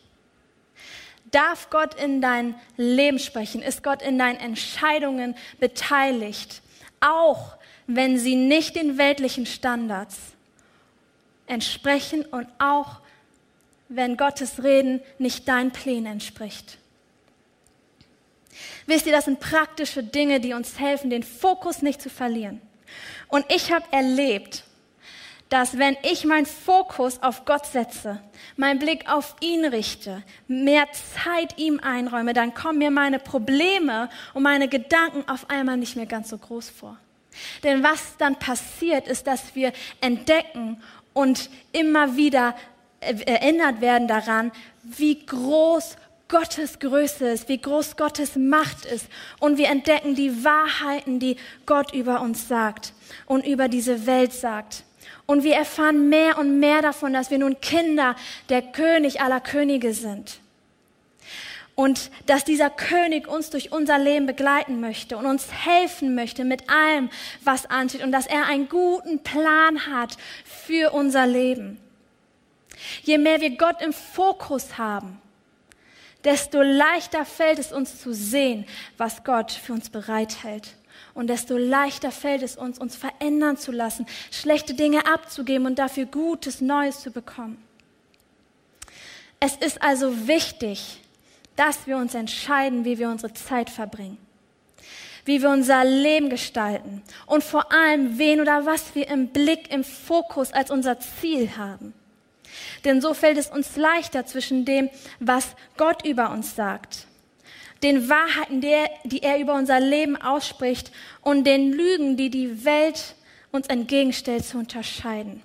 Darf 1.30 1.70
Gott 1.70 1.94
in 1.94 2.20
dein 2.20 2.54
Leben 2.76 3.18
sprechen? 3.18 3.62
Ist 3.62 3.82
Gott 3.82 4.02
in 4.02 4.18
deinen 4.18 4.38
Entscheidungen 4.38 5.34
beteiligt? 5.58 6.62
Auch 7.04 7.56
wenn 7.86 8.18
sie 8.18 8.34
nicht 8.34 8.76
den 8.76 8.96
weltlichen 8.96 9.46
Standards 9.46 10.18
entsprechen 11.46 12.24
und 12.24 12.46
auch 12.58 13.00
wenn 13.88 14.16
Gottes 14.16 14.62
Reden 14.62 15.00
nicht 15.18 15.46
deinen 15.46 15.70
Plänen 15.70 16.06
entspricht. 16.06 16.78
Wisst 18.86 19.06
ihr, 19.06 19.12
das 19.12 19.26
sind 19.26 19.40
praktische 19.40 20.02
Dinge, 20.02 20.40
die 20.40 20.54
uns 20.54 20.78
helfen, 20.78 21.10
den 21.10 21.22
Fokus 21.22 21.82
nicht 21.82 22.00
zu 22.00 22.08
verlieren. 22.08 22.60
Und 23.28 23.44
ich 23.52 23.72
habe 23.72 23.84
erlebt, 23.90 24.64
dass 25.54 25.78
wenn 25.78 25.96
ich 26.02 26.24
meinen 26.24 26.46
Fokus 26.46 27.22
auf 27.22 27.44
Gott 27.44 27.64
setze, 27.64 28.18
meinen 28.56 28.80
Blick 28.80 29.08
auf 29.08 29.36
ihn 29.38 29.64
richte, 29.64 30.24
mehr 30.48 30.88
Zeit 31.22 31.56
ihm 31.58 31.78
einräume, 31.78 32.32
dann 32.32 32.54
kommen 32.54 32.80
mir 32.80 32.90
meine 32.90 33.20
Probleme 33.20 34.10
und 34.32 34.42
meine 34.42 34.66
Gedanken 34.66 35.28
auf 35.28 35.48
einmal 35.48 35.76
nicht 35.76 35.94
mehr 35.94 36.06
ganz 36.06 36.30
so 36.30 36.38
groß 36.38 36.70
vor. 36.70 36.98
Denn 37.62 37.84
was 37.84 38.16
dann 38.18 38.36
passiert, 38.36 39.06
ist, 39.06 39.28
dass 39.28 39.54
wir 39.54 39.72
entdecken 40.00 40.82
und 41.12 41.48
immer 41.70 42.16
wieder 42.16 42.56
erinnert 42.98 43.80
werden 43.80 44.08
daran, 44.08 44.50
wie 44.82 45.24
groß 45.24 45.96
Gottes 46.26 46.80
Größe 46.80 47.28
ist, 47.28 47.48
wie 47.48 47.58
groß 47.58 47.96
Gottes 47.96 48.34
Macht 48.34 48.86
ist. 48.86 49.06
Und 49.38 49.56
wir 49.56 49.68
entdecken 49.68 50.16
die 50.16 50.44
Wahrheiten, 50.44 51.20
die 51.20 51.36
Gott 51.64 51.94
über 51.94 52.22
uns 52.22 52.48
sagt 52.48 52.92
und 53.26 53.46
über 53.46 53.68
diese 53.68 54.04
Welt 54.06 54.32
sagt. 54.32 54.82
Und 55.26 55.42
wir 55.42 55.54
erfahren 55.54 56.08
mehr 56.08 56.38
und 56.38 56.60
mehr 56.60 56.82
davon, 56.82 57.12
dass 57.12 57.30
wir 57.30 57.38
nun 57.38 57.60
Kinder 57.60 58.14
der 58.48 58.62
König 58.62 59.20
aller 59.20 59.40
Könige 59.40 59.94
sind. 59.94 60.40
Und 61.76 62.10
dass 62.26 62.44
dieser 62.44 62.70
König 62.70 63.26
uns 63.26 63.50
durch 63.50 63.72
unser 63.72 63.98
Leben 63.98 64.26
begleiten 64.26 64.80
möchte 64.80 65.16
und 65.16 65.26
uns 65.26 65.48
helfen 65.50 66.14
möchte 66.14 66.44
mit 66.44 66.70
allem, 66.70 67.10
was 67.42 67.66
ansteht. 67.66 68.04
Und 68.04 68.12
dass 68.12 68.26
er 68.26 68.46
einen 68.46 68.68
guten 68.68 69.20
Plan 69.20 69.86
hat 69.86 70.16
für 70.44 70.92
unser 70.92 71.26
Leben. 71.26 71.80
Je 73.02 73.18
mehr 73.18 73.40
wir 73.40 73.56
Gott 73.56 73.80
im 73.82 73.92
Fokus 73.92 74.78
haben, 74.78 75.20
desto 76.22 76.62
leichter 76.62 77.24
fällt 77.24 77.58
es 77.58 77.72
uns 77.72 78.00
zu 78.00 78.12
sehen, 78.12 78.66
was 78.96 79.24
Gott 79.24 79.50
für 79.50 79.72
uns 79.72 79.90
bereithält. 79.90 80.74
Und 81.14 81.28
desto 81.28 81.56
leichter 81.56 82.10
fällt 82.10 82.42
es 82.42 82.56
uns, 82.56 82.78
uns 82.78 82.96
verändern 82.96 83.56
zu 83.56 83.70
lassen, 83.70 84.06
schlechte 84.32 84.74
Dinge 84.74 85.06
abzugeben 85.06 85.66
und 85.66 85.78
dafür 85.78 86.06
Gutes, 86.06 86.60
Neues 86.60 87.00
zu 87.00 87.12
bekommen. 87.12 87.62
Es 89.38 89.54
ist 89.56 89.82
also 89.82 90.26
wichtig, 90.26 91.00
dass 91.54 91.86
wir 91.86 91.98
uns 91.98 92.14
entscheiden, 92.14 92.84
wie 92.84 92.98
wir 92.98 93.08
unsere 93.08 93.32
Zeit 93.32 93.70
verbringen, 93.70 94.18
wie 95.24 95.40
wir 95.40 95.50
unser 95.50 95.84
Leben 95.84 96.30
gestalten 96.30 97.02
und 97.26 97.44
vor 97.44 97.70
allem, 97.70 98.18
wen 98.18 98.40
oder 98.40 98.66
was 98.66 98.94
wir 98.94 99.06
im 99.08 99.28
Blick, 99.28 99.72
im 99.72 99.84
Fokus 99.84 100.52
als 100.52 100.70
unser 100.70 100.98
Ziel 100.98 101.56
haben. 101.56 101.94
Denn 102.84 103.00
so 103.00 103.14
fällt 103.14 103.38
es 103.38 103.48
uns 103.48 103.76
leichter 103.76 104.26
zwischen 104.26 104.64
dem, 104.64 104.90
was 105.20 105.54
Gott 105.76 106.04
über 106.04 106.30
uns 106.30 106.56
sagt, 106.56 107.06
den 107.84 108.08
Wahrheiten, 108.08 108.60
die 108.60 109.22
er 109.22 109.38
über 109.38 109.54
unser 109.54 109.78
Leben 109.78 110.16
ausspricht 110.16 110.90
und 111.20 111.44
den 111.44 111.72
Lügen, 111.72 112.16
die 112.16 112.30
die 112.30 112.64
Welt 112.64 113.14
uns 113.52 113.66
entgegenstellt, 113.66 114.44
zu 114.44 114.58
unterscheiden. 114.58 115.42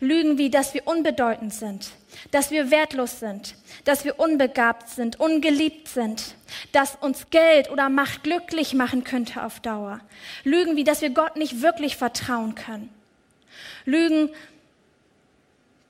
Lügen 0.00 0.38
wie, 0.38 0.50
dass 0.50 0.74
wir 0.74 0.86
unbedeutend 0.88 1.54
sind, 1.54 1.90
dass 2.30 2.50
wir 2.50 2.70
wertlos 2.70 3.20
sind, 3.20 3.54
dass 3.84 4.04
wir 4.04 4.18
unbegabt 4.18 4.88
sind, 4.88 5.20
ungeliebt 5.20 5.88
sind, 5.88 6.34
dass 6.72 6.96
uns 6.96 7.30
Geld 7.30 7.70
oder 7.70 7.88
Macht 7.88 8.24
glücklich 8.24 8.74
machen 8.74 9.04
könnte 9.04 9.44
auf 9.44 9.60
Dauer. 9.60 10.00
Lügen 10.42 10.74
wie, 10.74 10.84
dass 10.84 11.02
wir 11.02 11.10
Gott 11.10 11.36
nicht 11.36 11.62
wirklich 11.62 11.96
vertrauen 11.96 12.54
können. 12.54 12.88
Lügen 13.84 14.30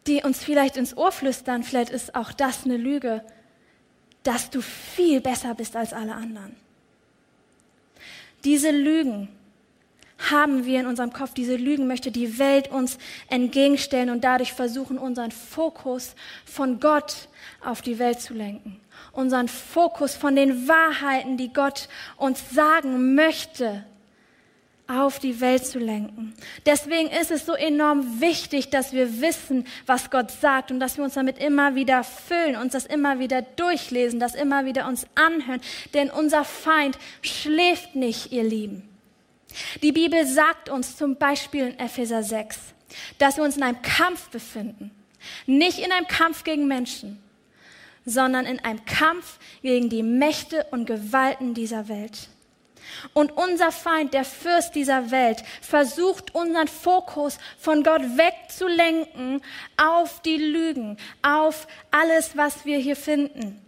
die 0.09 0.23
uns 0.23 0.43
vielleicht 0.43 0.77
ins 0.77 0.97
Ohr 0.97 1.13
flüstern, 1.13 1.63
vielleicht 1.63 1.91
ist 1.91 2.15
auch 2.15 2.33
das 2.33 2.65
eine 2.65 2.79
Lüge, 2.79 3.23
dass 4.23 4.51
du 4.51 4.61
viel 4.61 5.21
besser 5.21 5.55
bist 5.55 5.77
als 5.77 5.93
alle 5.93 6.15
anderen. 6.15 6.57
Diese 8.45 8.71
Lügen 8.71 9.29
haben 10.31 10.65
wir 10.65 10.81
in 10.81 10.87
unserem 10.87 11.13
Kopf. 11.13 11.35
Diese 11.35 11.57
Lügen 11.57 11.87
möchte 11.87 12.11
die 12.11 12.39
Welt 12.39 12.69
uns 12.69 12.99
entgegenstellen 13.29 14.11
und 14.11 14.25
dadurch 14.25 14.53
versuchen, 14.53 14.99
unseren 14.99 15.31
Fokus 15.31 16.15
von 16.45 16.81
Gott 16.81 17.29
auf 17.65 17.83
die 17.83 17.99
Welt 17.99 18.21
zu 18.21 18.35
lenken. 18.35 18.81
Unseren 19.13 19.49
Fokus 19.49 20.15
von 20.15 20.35
den 20.35 20.69
Wahrheiten, 20.69 21.37
die 21.37 21.53
Gott 21.53 21.89
uns 22.17 22.51
sagen 22.51 23.15
möchte, 23.15 23.85
auf 24.89 25.19
die 25.19 25.41
Welt 25.43 25.67
zu 25.67 25.79
lenken. 25.79 26.35
Deswegen 26.65 27.11
ist 27.11 27.31
es 27.31 27.45
so 27.45 27.53
enorm 27.53 28.23
wichtig, 28.23 28.71
dass 28.71 28.95
wir 28.95 29.21
wissen, 29.21 29.67
was 29.85 30.11
Gott 30.11 30.31
sagt 30.31 30.71
und 30.71 30.81
dass 30.81 30.97
wir 30.97 31.05
uns 31.05 31.15
damit 31.15 31.39
immer 31.39 31.75
wieder 31.75 32.03
füllen, 32.03 32.57
uns 32.57 32.73
das 32.73 32.87
immer 32.87 33.19
wieder 33.19 33.43
durchlesen, 33.43 34.19
das 34.19 34.35
immer 34.35 34.65
wieder 34.65 34.89
uns 34.89 35.07
anhören. 35.15 35.61
Denn 35.93 36.11
unser 36.11 36.43
Feind 36.43 36.99
schläft 37.21 37.97
nicht, 37.97 38.33
ihr 38.33 38.45
Lieben. 38.45 38.89
Die 39.83 39.93
Bibel 39.93 40.27
sagt 40.27 40.71
uns 40.71 40.97
zum 40.97 41.17
Beispiel 41.17 41.69
in 41.69 41.79
Epheser 41.79 42.23
6, 42.23 42.59
dass 43.19 43.37
wir 43.37 43.45
uns 43.45 43.59
in 43.59 43.63
einem 43.63 43.83
Kampf 43.83 44.31
befinden. 44.31 44.91
Nicht 45.47 45.81
in 45.81 45.93
einem 45.93 46.07
Kampf 46.07 46.45
gegen 46.45 46.67
Menschen, 46.67 47.23
sondern 48.07 48.47
in 48.47 48.59
einem 48.61 48.85
Kampf 48.87 49.39
gegen 49.61 49.91
die 49.91 50.03
Mächte 50.03 50.67
und 50.71 50.87
Gewalten 50.87 51.53
dieser 51.53 51.89
Welt. 51.89 52.29
Und 53.15 53.37
unser 53.37 53.73
Feind, 53.73 54.15
der 54.15 54.25
Fürst 54.25 54.75
dieser 54.75 55.11
Welt, 55.11 55.43
versucht 55.61 56.35
unseren 56.35 56.69
Fokus 56.69 57.39
von 57.59 57.83
Gott 57.83 58.03
wegzulenken 58.03 59.43
auf 59.77 60.21
die 60.23 60.37
Lügen, 60.37 60.97
auf 61.23 61.67
alles, 61.91 62.37
was 62.37 62.65
wir 62.65 62.79
hier 62.79 62.97
finden. 62.97 63.61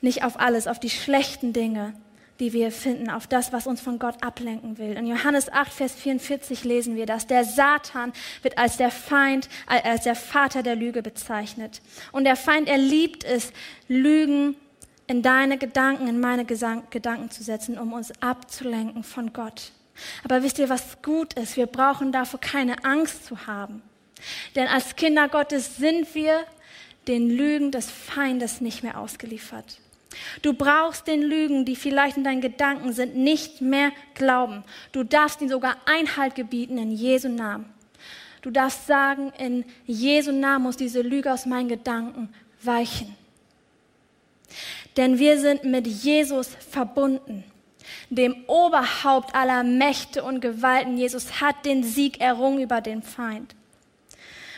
Nicht 0.00 0.24
auf 0.24 0.38
alles, 0.40 0.66
auf 0.66 0.80
die 0.80 0.90
schlechten 0.90 1.52
Dinge, 1.52 1.94
die 2.40 2.52
wir 2.52 2.72
finden, 2.72 3.08
auf 3.08 3.28
das, 3.28 3.52
was 3.52 3.68
uns 3.68 3.80
von 3.80 4.00
Gott 4.00 4.20
ablenken 4.20 4.76
will. 4.76 4.96
In 4.96 5.06
Johannes 5.06 5.52
8, 5.52 5.72
Vers 5.72 5.94
44 5.94 6.64
lesen 6.64 6.96
wir 6.96 7.06
das. 7.06 7.28
Der 7.28 7.44
Satan 7.44 8.12
wird 8.42 8.58
als 8.58 8.76
der 8.76 8.90
Feind, 8.90 9.48
als 9.66 10.02
der 10.02 10.16
Vater 10.16 10.64
der 10.64 10.74
Lüge 10.74 11.02
bezeichnet. 11.02 11.80
Und 12.10 12.24
der 12.24 12.34
Feind, 12.34 12.68
er 12.68 12.78
liebt 12.78 13.22
es, 13.22 13.52
Lügen 13.86 14.56
in 15.06 15.22
deine 15.22 15.58
Gedanken, 15.58 16.08
in 16.08 16.20
meine 16.20 16.44
Gedanken 16.44 17.30
zu 17.30 17.42
setzen, 17.42 17.78
um 17.78 17.92
uns 17.92 18.12
abzulenken 18.20 19.04
von 19.04 19.32
Gott. 19.32 19.72
Aber 20.24 20.42
wisst 20.42 20.58
ihr, 20.58 20.68
was 20.68 21.02
gut 21.02 21.34
ist? 21.34 21.56
Wir 21.56 21.66
brauchen 21.66 22.12
davor 22.12 22.40
keine 22.40 22.84
Angst 22.84 23.26
zu 23.26 23.46
haben. 23.46 23.82
Denn 24.54 24.68
als 24.68 24.96
Kinder 24.96 25.28
Gottes 25.28 25.76
sind 25.76 26.14
wir 26.14 26.44
den 27.08 27.28
Lügen 27.28 27.70
des 27.70 27.90
Feindes 27.90 28.60
nicht 28.60 28.82
mehr 28.82 28.98
ausgeliefert. 28.98 29.78
Du 30.42 30.52
brauchst 30.52 31.06
den 31.06 31.22
Lügen, 31.22 31.64
die 31.64 31.74
vielleicht 31.74 32.16
in 32.16 32.24
deinen 32.24 32.40
Gedanken 32.40 32.92
sind, 32.92 33.16
nicht 33.16 33.60
mehr 33.60 33.92
glauben. 34.14 34.62
Du 34.92 35.04
darfst 35.04 35.40
ihnen 35.40 35.50
sogar 35.50 35.76
Einhalt 35.86 36.34
gebieten 36.34 36.78
in 36.78 36.90
Jesu 36.92 37.28
Namen. 37.28 37.66
Du 38.42 38.50
darfst 38.50 38.86
sagen, 38.86 39.32
in 39.38 39.64
Jesu 39.86 40.32
Namen 40.32 40.64
muss 40.64 40.76
diese 40.76 41.00
Lüge 41.00 41.32
aus 41.32 41.46
meinen 41.46 41.68
Gedanken 41.68 42.32
weichen. 42.62 43.16
Denn 44.96 45.18
wir 45.18 45.38
sind 45.40 45.64
mit 45.64 45.86
Jesus 45.86 46.48
verbunden, 46.70 47.44
dem 48.10 48.44
Oberhaupt 48.46 49.34
aller 49.34 49.62
Mächte 49.62 50.22
und 50.22 50.40
Gewalten. 50.40 50.98
Jesus 50.98 51.40
hat 51.40 51.64
den 51.64 51.82
Sieg 51.82 52.20
errungen 52.20 52.60
über 52.60 52.80
den 52.80 53.02
Feind. 53.02 53.54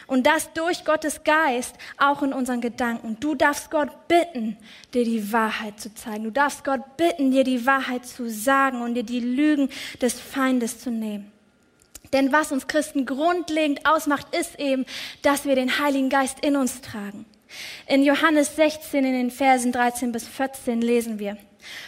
Und 0.07 0.27
das 0.27 0.53
durch 0.53 0.85
Gottes 0.85 1.25
Geist 1.25 1.77
auch 1.97 2.23
in 2.23 2.33
unseren 2.33 2.61
Gedanken. 2.61 3.17
Du 3.21 3.35
darfst 3.35 3.71
Gott 3.71 4.07
bitten, 4.07 4.59
dir 4.93 5.05
die 5.05 5.33
Wahrheit 5.33 5.81
zu 5.81 5.95
zeigen. 5.95 6.25
Du 6.25 6.31
darfst 6.31 6.63
Gott 6.65 6.97
bitten, 6.97 7.31
dir 7.31 7.45
die 7.45 7.65
Wahrheit 7.65 8.05
zu 8.05 8.29
sagen 8.29 8.83
und 8.83 8.95
dir 8.95 9.03
die 9.03 9.21
Lügen 9.21 9.71
des 10.03 10.21
Feindes 10.21 10.79
zu 10.79 10.91
nehmen. 10.91 11.33
Denn 12.13 12.33
was 12.33 12.53
uns 12.53 12.69
Christen 12.69 13.07
grundlegend 13.07 13.87
ausmacht, 13.87 14.35
ist 14.37 14.59
eben, 14.61 14.85
dass 15.23 15.47
wir 15.47 15.57
den 15.57 15.79
Heiligen 15.79 16.11
Geist 16.11 16.45
in 16.45 16.57
uns 16.57 16.81
tragen. 16.81 17.25
In 17.87 18.03
Johannes 18.03 18.57
16 18.57 19.05
in 19.05 19.13
den 19.13 19.31
Versen 19.31 19.73
13 19.73 20.13
bis 20.13 20.27
14 20.27 20.81
lesen 20.81 21.19
wir, 21.19 21.37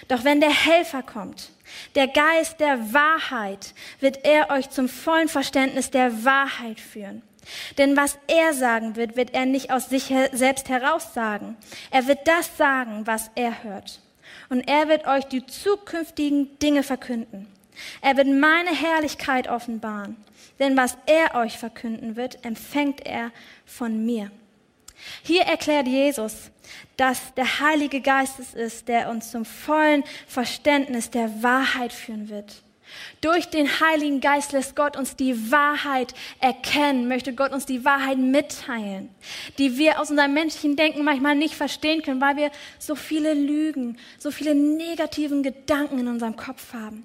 doch 0.08 0.24
wenn 0.24 0.40
der 0.40 0.50
Helfer 0.50 1.02
kommt, 1.02 1.50
der 1.94 2.08
Geist 2.08 2.60
der 2.60 2.92
Wahrheit, 2.92 3.74
wird 4.00 4.24
er 4.24 4.50
euch 4.50 4.70
zum 4.70 4.88
vollen 4.88 5.28
Verständnis 5.28 5.90
der 5.90 6.24
Wahrheit 6.24 6.80
führen. 6.80 7.22
Denn 7.78 7.96
was 7.96 8.18
er 8.26 8.52
sagen 8.54 8.96
wird, 8.96 9.16
wird 9.16 9.34
er 9.34 9.46
nicht 9.46 9.70
aus 9.70 9.88
sich 9.88 10.12
selbst 10.32 10.68
heraus 10.68 11.14
sagen. 11.14 11.56
Er 11.90 12.06
wird 12.06 12.26
das 12.26 12.56
sagen, 12.56 13.06
was 13.06 13.30
er 13.34 13.62
hört. 13.62 14.00
Und 14.48 14.68
er 14.68 14.88
wird 14.88 15.06
euch 15.06 15.24
die 15.26 15.46
zukünftigen 15.46 16.58
Dinge 16.58 16.82
verkünden. 16.82 17.46
Er 18.00 18.16
wird 18.16 18.26
meine 18.26 18.74
Herrlichkeit 18.74 19.48
offenbaren. 19.48 20.16
Denn 20.58 20.76
was 20.76 20.96
er 21.06 21.34
euch 21.34 21.58
verkünden 21.58 22.16
wird, 22.16 22.44
empfängt 22.44 23.04
er 23.06 23.30
von 23.64 24.04
mir. 24.04 24.30
Hier 25.22 25.42
erklärt 25.42 25.86
Jesus, 25.86 26.50
dass 26.96 27.34
der 27.34 27.60
Heilige 27.60 28.00
Geist 28.00 28.38
es 28.38 28.54
ist, 28.54 28.88
der 28.88 29.10
uns 29.10 29.30
zum 29.30 29.44
vollen 29.44 30.04
Verständnis 30.26 31.10
der 31.10 31.42
Wahrheit 31.42 31.92
führen 31.92 32.28
wird. 32.28 32.62
Durch 33.20 33.46
den 33.46 33.68
Heiligen 33.80 34.20
Geist 34.20 34.52
lässt 34.52 34.76
Gott 34.76 34.96
uns 34.96 35.16
die 35.16 35.50
Wahrheit 35.50 36.14
erkennen, 36.40 37.08
möchte 37.08 37.34
Gott 37.34 37.52
uns 37.52 37.66
die 37.66 37.84
Wahrheit 37.84 38.18
mitteilen, 38.18 39.08
die 39.58 39.76
wir 39.76 40.00
aus 40.00 40.10
unserem 40.10 40.34
menschlichen 40.34 40.76
Denken 40.76 41.04
manchmal 41.04 41.34
nicht 41.34 41.54
verstehen 41.54 42.02
können, 42.02 42.20
weil 42.20 42.36
wir 42.36 42.50
so 42.78 42.94
viele 42.94 43.34
Lügen, 43.34 43.98
so 44.18 44.30
viele 44.30 44.54
negativen 44.54 45.42
Gedanken 45.42 45.98
in 45.98 46.08
unserem 46.08 46.36
Kopf 46.36 46.72
haben. 46.72 47.04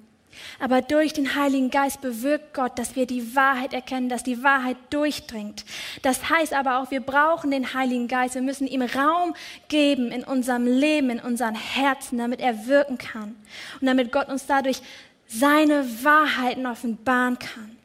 Aber 0.58 0.82
durch 0.82 1.12
den 1.12 1.34
Heiligen 1.34 1.70
Geist 1.70 2.00
bewirkt 2.00 2.54
Gott, 2.54 2.78
dass 2.78 2.96
wir 2.96 3.06
die 3.06 3.34
Wahrheit 3.34 3.72
erkennen, 3.72 4.08
dass 4.08 4.22
die 4.22 4.42
Wahrheit 4.42 4.76
durchdringt. 4.90 5.64
Das 6.02 6.30
heißt 6.30 6.54
aber 6.54 6.78
auch, 6.78 6.90
wir 6.90 7.00
brauchen 7.00 7.50
den 7.50 7.74
Heiligen 7.74 8.08
Geist. 8.08 8.34
Wir 8.34 8.42
müssen 8.42 8.66
ihm 8.66 8.82
Raum 8.82 9.34
geben 9.68 10.10
in 10.10 10.24
unserem 10.24 10.66
Leben, 10.66 11.10
in 11.10 11.20
unseren 11.20 11.54
Herzen, 11.54 12.18
damit 12.18 12.40
er 12.40 12.66
wirken 12.66 12.98
kann. 12.98 13.36
Und 13.80 13.86
damit 13.86 14.12
Gott 14.12 14.28
uns 14.28 14.46
dadurch 14.46 14.82
seine 15.26 16.04
Wahrheiten 16.04 16.66
offenbaren 16.66 17.38
kann. 17.38 17.76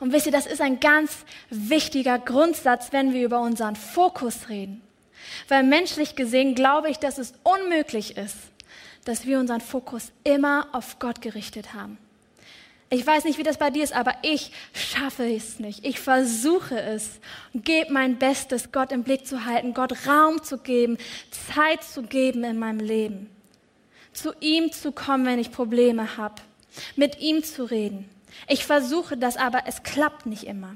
Und 0.00 0.12
wisst 0.12 0.26
ihr, 0.26 0.32
das 0.32 0.46
ist 0.46 0.62
ein 0.62 0.80
ganz 0.80 1.24
wichtiger 1.50 2.18
Grundsatz, 2.18 2.88
wenn 2.92 3.12
wir 3.12 3.24
über 3.24 3.40
unseren 3.40 3.76
Fokus 3.76 4.48
reden. 4.48 4.80
Weil 5.48 5.62
menschlich 5.62 6.16
gesehen 6.16 6.54
glaube 6.54 6.90
ich, 6.90 6.98
dass 6.98 7.18
es 7.18 7.34
unmöglich 7.42 8.16
ist, 8.16 8.36
dass 9.04 9.26
wir 9.26 9.38
unseren 9.38 9.60
Fokus 9.60 10.12
immer 10.24 10.68
auf 10.72 10.98
Gott 10.98 11.20
gerichtet 11.20 11.74
haben. 11.74 11.98
Ich 12.92 13.06
weiß 13.06 13.24
nicht, 13.24 13.38
wie 13.38 13.44
das 13.44 13.58
bei 13.58 13.70
dir 13.70 13.84
ist, 13.84 13.92
aber 13.92 14.14
ich 14.22 14.50
schaffe 14.72 15.24
es 15.32 15.60
nicht. 15.60 15.86
Ich 15.86 16.00
versuche 16.00 16.80
es 16.80 17.20
gebe 17.54 17.92
mein 17.92 18.18
Bestes, 18.18 18.72
Gott 18.72 18.90
im 18.90 19.04
Blick 19.04 19.26
zu 19.26 19.44
halten, 19.44 19.74
Gott 19.74 20.08
Raum 20.08 20.42
zu 20.42 20.58
geben, 20.58 20.98
Zeit 21.54 21.84
zu 21.84 22.02
geben 22.02 22.42
in 22.42 22.58
meinem 22.58 22.80
Leben 22.80 23.30
zu 24.12 24.34
ihm 24.40 24.72
zu 24.72 24.92
kommen, 24.92 25.26
wenn 25.26 25.38
ich 25.38 25.52
Probleme 25.52 26.16
habe, 26.16 26.36
mit 26.96 27.20
ihm 27.20 27.42
zu 27.42 27.64
reden. 27.64 28.08
Ich 28.48 28.64
versuche 28.64 29.16
das, 29.16 29.36
aber 29.36 29.62
es 29.66 29.82
klappt 29.82 30.26
nicht 30.26 30.44
immer. 30.44 30.74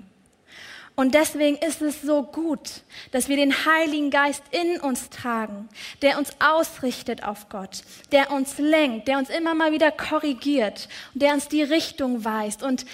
Und 0.96 1.14
deswegen 1.14 1.56
ist 1.56 1.82
es 1.82 2.02
so 2.02 2.22
gut, 2.22 2.82
dass 3.10 3.28
wir 3.28 3.36
den 3.36 3.52
Heiligen 3.64 4.10
Geist 4.10 4.44
in 4.52 4.80
uns 4.80 5.10
tragen, 5.10 5.68
der 6.02 6.18
uns 6.18 6.30
ausrichtet 6.38 7.24
auf 7.24 7.48
Gott, 7.48 7.82
der 8.12 8.30
uns 8.30 8.58
lenkt, 8.58 9.08
der 9.08 9.18
uns 9.18 9.28
immer 9.28 9.54
mal 9.54 9.72
wieder 9.72 9.90
korrigiert 9.90 10.88
der 11.14 11.34
uns 11.34 11.48
die 11.48 11.62
Richtung 11.62 12.24
weist 12.24 12.62
und 12.62 12.86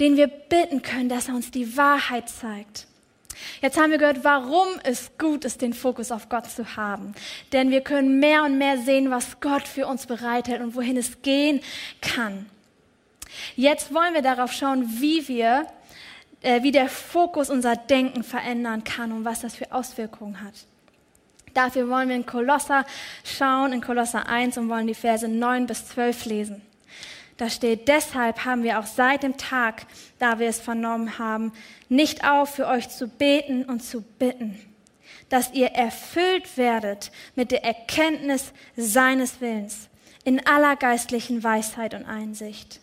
den 0.00 0.16
wir 0.16 0.26
bitten 0.26 0.82
können, 0.82 1.08
dass 1.08 1.28
er 1.28 1.34
uns 1.34 1.50
die 1.50 1.76
Wahrheit 1.76 2.28
zeigt. 2.28 2.86
Jetzt 3.60 3.78
haben 3.78 3.90
wir 3.90 3.98
gehört, 3.98 4.24
warum 4.24 4.68
es 4.84 5.12
gut 5.18 5.44
ist, 5.44 5.62
den 5.62 5.74
Fokus 5.74 6.10
auf 6.10 6.28
Gott 6.28 6.50
zu 6.50 6.76
haben. 6.76 7.14
Denn 7.52 7.70
wir 7.70 7.80
können 7.80 8.18
mehr 8.18 8.44
und 8.44 8.58
mehr 8.58 8.78
sehen, 8.78 9.10
was 9.10 9.40
Gott 9.40 9.66
für 9.66 9.86
uns 9.86 10.06
bereithält 10.06 10.60
und 10.60 10.74
wohin 10.74 10.96
es 10.96 11.22
gehen 11.22 11.60
kann. 12.00 12.46
Jetzt 13.56 13.94
wollen 13.94 14.14
wir 14.14 14.22
darauf 14.22 14.52
schauen, 14.52 14.86
wie 15.00 15.26
wir, 15.28 15.66
äh, 16.42 16.62
wie 16.62 16.72
der 16.72 16.88
Fokus 16.88 17.50
unser 17.50 17.76
Denken 17.76 18.22
verändern 18.22 18.84
kann 18.84 19.12
und 19.12 19.24
was 19.24 19.40
das 19.40 19.54
für 19.54 19.72
Auswirkungen 19.72 20.42
hat. 20.42 20.54
Dafür 21.54 21.88
wollen 21.88 22.08
wir 22.08 22.16
in 22.16 22.26
Kolosser 22.26 22.84
schauen, 23.24 23.72
in 23.72 23.80
Kolosser 23.80 24.28
1 24.28 24.58
und 24.58 24.68
wollen 24.68 24.86
die 24.86 24.94
Verse 24.94 25.28
9 25.28 25.66
bis 25.66 25.86
12 25.88 26.24
lesen. 26.24 26.62
Da 27.36 27.50
steht, 27.50 27.88
deshalb 27.88 28.44
haben 28.44 28.62
wir 28.62 28.78
auch 28.78 28.86
seit 28.86 29.22
dem 29.22 29.36
Tag, 29.36 29.86
da 30.18 30.38
wir 30.38 30.48
es 30.48 30.60
vernommen 30.60 31.18
haben, 31.18 31.52
nicht 31.88 32.28
auf, 32.28 32.54
für 32.54 32.66
euch 32.66 32.88
zu 32.88 33.08
beten 33.08 33.64
und 33.64 33.82
zu 33.82 34.02
bitten, 34.02 34.58
dass 35.28 35.52
ihr 35.52 35.68
erfüllt 35.68 36.56
werdet 36.56 37.10
mit 37.34 37.50
der 37.50 37.64
Erkenntnis 37.64 38.52
seines 38.76 39.40
Willens 39.40 39.88
in 40.24 40.46
aller 40.46 40.76
geistlichen 40.76 41.42
Weisheit 41.42 41.94
und 41.94 42.04
Einsicht, 42.04 42.80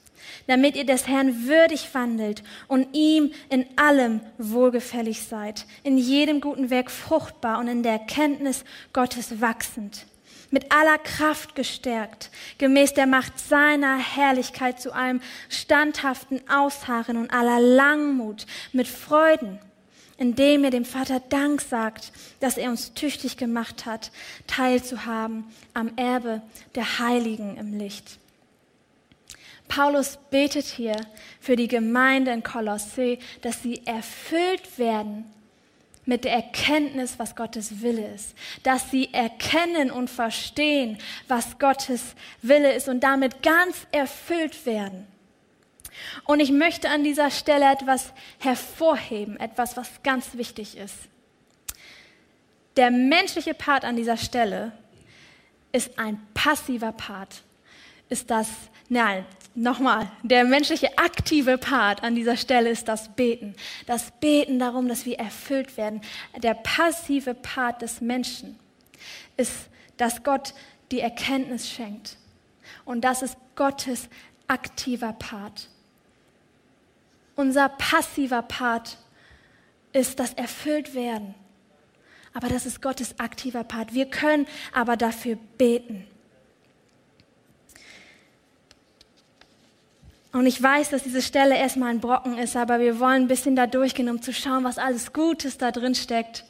damit 0.48 0.76
ihr 0.76 0.86
des 0.86 1.08
Herrn 1.08 1.48
würdig 1.48 1.94
wandelt 1.94 2.44
und 2.68 2.88
ihm 2.94 3.32
in 3.50 3.66
allem 3.76 4.22
wohlgefällig 4.38 5.24
seid, 5.24 5.66
in 5.84 5.98
jedem 5.98 6.42
guten 6.42 6.70
Werk 6.70 6.92
fruchtbar 6.92 7.60
und 7.60 7.68
in 7.68 7.84
der 7.84 7.94
Erkenntnis 7.94 8.64
Gottes 8.94 9.42
wachsend 9.42 10.06
mit 10.52 10.72
aller 10.72 10.98
Kraft 10.98 11.56
gestärkt, 11.56 12.32
gemäß 12.58 12.94
der 12.94 13.08
Macht 13.08 13.40
seiner 13.40 13.98
Herrlichkeit 13.98 14.82
zu 14.82 14.92
einem 14.92 15.22
standhaften 15.50 16.42
Ausharren 16.50 17.18
und 17.18 17.32
aller 17.32 17.60
Langmut 17.60 18.46
mit 18.72 18.88
Freuden, 18.88 19.60
indem 20.18 20.64
ihr 20.64 20.72
dem 20.72 20.86
Vater 20.86 21.20
Dank 21.20 21.62
sagt, 21.62 22.12
dass 22.40 22.58
er 22.58 22.70
uns 22.70 22.94
tüchtig 22.94 23.38
gemacht 23.38 23.86
hat, 23.86 24.12
teilzuhaben 24.48 25.46
am 25.74 25.92
Erbe 25.96 26.42
der 26.76 27.00
Heiligen 27.00 27.58
im 27.58 27.78
Licht. 27.78 28.20
Paulus 29.70 30.18
betet 30.30 30.66
hier 30.66 30.96
für 31.40 31.56
die 31.56 31.70
Gemeinde 31.70 32.32
in 32.32 32.44
Kolosse, 32.44 33.20
dass 33.42 33.64
sie 33.64 33.86
erfüllt 33.86 34.78
werden 34.78 35.32
mit 36.06 36.26
der 36.26 36.34
Erkenntnis, 36.34 37.20
was 37.20 37.36
Gottes 37.36 37.82
Wille 37.82 38.14
ist. 38.14 38.36
Dass 38.64 38.92
sie 38.92 39.14
erkennen 39.14 39.92
und 39.92 40.10
verstehen, 40.10 40.98
was 41.28 41.60
Gottes 41.60 42.16
Wille 42.42 42.74
ist 42.74 42.90
und 42.90 43.02
damit 43.02 43.44
ganz 43.44 43.86
erfüllt 43.92 44.66
werden. 44.66 45.08
Und 46.26 46.40
ich 46.40 46.52
möchte 46.52 46.90
an 46.90 47.04
dieser 47.04 47.30
Stelle 47.30 47.72
etwas 47.72 48.12
hervorheben, 48.40 49.40
etwas, 49.40 49.78
was 49.78 50.02
ganz 50.04 50.36
wichtig 50.36 50.78
ist. 50.78 50.96
Der 52.76 52.90
menschliche 52.90 53.54
Part 53.54 53.86
an 53.86 53.96
dieser 53.96 54.18
Stelle 54.18 54.72
ist 55.72 56.00
ein 56.00 56.20
passiver 56.34 56.92
Part. 56.92 57.44
Ist 58.10 58.32
das, 58.32 58.48
nein, 58.88 59.26
Nochmal, 59.62 60.10
der 60.24 60.46
menschliche 60.46 60.98
aktive 60.98 61.58
Part 61.58 62.02
an 62.02 62.16
dieser 62.16 62.38
Stelle 62.38 62.70
ist 62.70 62.88
das 62.88 63.10
Beten. 63.10 63.56
Das 63.88 64.10
Beten 64.22 64.58
darum, 64.58 64.88
dass 64.88 65.06
wir 65.06 65.20
erfüllt 65.20 65.76
werden. 65.76 66.00
Der 66.38 66.54
passive 66.54 67.34
Part 67.34 67.82
des 67.82 68.00
Menschen 68.00 68.58
ist, 69.36 69.68
dass 69.98 70.24
Gott 70.24 70.54
die 70.92 71.02
Erkenntnis 71.02 71.70
schenkt, 71.70 72.16
Und 72.86 73.02
das 73.02 73.22
ist 73.22 73.36
Gottes 73.58 74.08
aktiver 74.48 75.12
Part. 75.12 75.68
Unser 77.36 77.68
passiver 77.68 78.42
Part 78.42 78.98
ist 79.92 80.22
das 80.22 80.34
Erfülltwerden. 80.36 81.36
Aber 82.34 82.48
das 82.48 82.66
ist 82.66 82.82
Gottes 82.82 83.20
aktiver 83.20 83.66
Part. 83.66 83.94
Wir 83.94 84.10
können 84.10 84.48
aber 84.72 84.96
dafür 84.96 85.36
beten. 85.58 86.08
Und 90.32 90.46
ich 90.46 90.62
weiß, 90.62 90.90
dass 90.90 91.04
diese 91.04 91.22
Stelle 91.22 91.58
erstmal 91.58 91.90
ein 91.90 92.02
Brocken 92.02 92.38
ist, 92.38 92.56
aber 92.56 92.80
wir 92.80 93.00
wollen 93.00 93.24
ein 93.24 93.28
bisschen 93.28 93.56
da 93.56 93.66
durchgehen, 93.66 94.10
um 94.10 94.22
zu 94.22 94.32
schauen, 94.32 94.64
was 94.64 94.78
alles 94.78 95.12
Gutes 95.12 95.58
da 95.58 95.72
drin 95.72 95.96
steckt. 95.96 96.46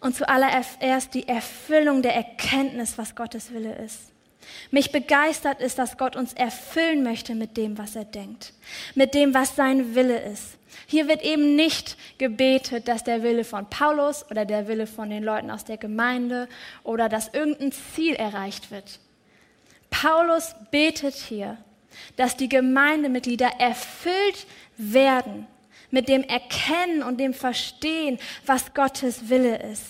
Und 0.00 0.16
zuallererst 0.16 1.14
die 1.14 1.28
Erfüllung 1.28 2.02
der 2.02 2.16
Erkenntnis, 2.16 2.98
was 2.98 3.14
Gottes 3.14 3.52
Wille 3.52 3.76
ist. 3.76 4.12
Mich 4.72 4.90
begeistert 4.90 5.60
ist, 5.60 5.78
dass 5.78 5.96
Gott 5.96 6.16
uns 6.16 6.32
erfüllen 6.32 7.04
möchte 7.04 7.36
mit 7.36 7.56
dem, 7.56 7.78
was 7.78 7.94
er 7.94 8.04
denkt, 8.04 8.52
mit 8.96 9.14
dem, 9.14 9.34
was 9.34 9.54
sein 9.54 9.94
Wille 9.94 10.18
ist. 10.20 10.56
Hier 10.86 11.06
wird 11.06 11.22
eben 11.22 11.54
nicht 11.54 11.96
gebetet, 12.18 12.88
dass 12.88 13.04
der 13.04 13.22
Wille 13.22 13.44
von 13.44 13.70
Paulus 13.70 14.28
oder 14.30 14.44
der 14.44 14.66
Wille 14.66 14.88
von 14.88 15.10
den 15.10 15.22
Leuten 15.22 15.50
aus 15.50 15.64
der 15.64 15.76
Gemeinde 15.76 16.48
oder 16.82 17.08
dass 17.08 17.28
irgendein 17.28 17.70
Ziel 17.70 18.14
erreicht 18.14 18.72
wird. 18.72 18.98
Paulus 19.90 20.54
betet 20.70 21.14
hier, 21.14 21.58
dass 22.16 22.36
die 22.36 22.48
Gemeindemitglieder 22.48 23.50
erfüllt 23.58 24.46
werden 24.76 25.46
mit 25.90 26.08
dem 26.08 26.24
Erkennen 26.24 27.02
und 27.02 27.18
dem 27.18 27.34
Verstehen, 27.34 28.18
was 28.46 28.74
Gottes 28.74 29.28
Wille 29.28 29.58
ist, 29.70 29.84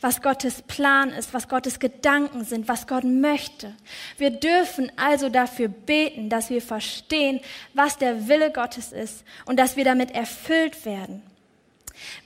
was 0.00 0.20
Gottes 0.22 0.62
Plan 0.62 1.10
ist, 1.10 1.32
was 1.32 1.48
Gottes 1.48 1.78
Gedanken 1.80 2.44
sind, 2.44 2.68
was 2.68 2.86
Gott 2.86 3.04
möchte. 3.04 3.74
Wir 4.18 4.30
dürfen 4.30 4.92
also 4.96 5.28
dafür 5.28 5.68
beten, 5.68 6.28
dass 6.28 6.50
wir 6.50 6.62
verstehen, 6.62 7.40
was 7.74 7.96
der 7.96 8.28
Wille 8.28 8.52
Gottes 8.52 8.92
ist 8.92 9.24
und 9.46 9.58
dass 9.58 9.76
wir 9.76 9.84
damit 9.84 10.10
erfüllt 10.10 10.84
werden. 10.84 11.22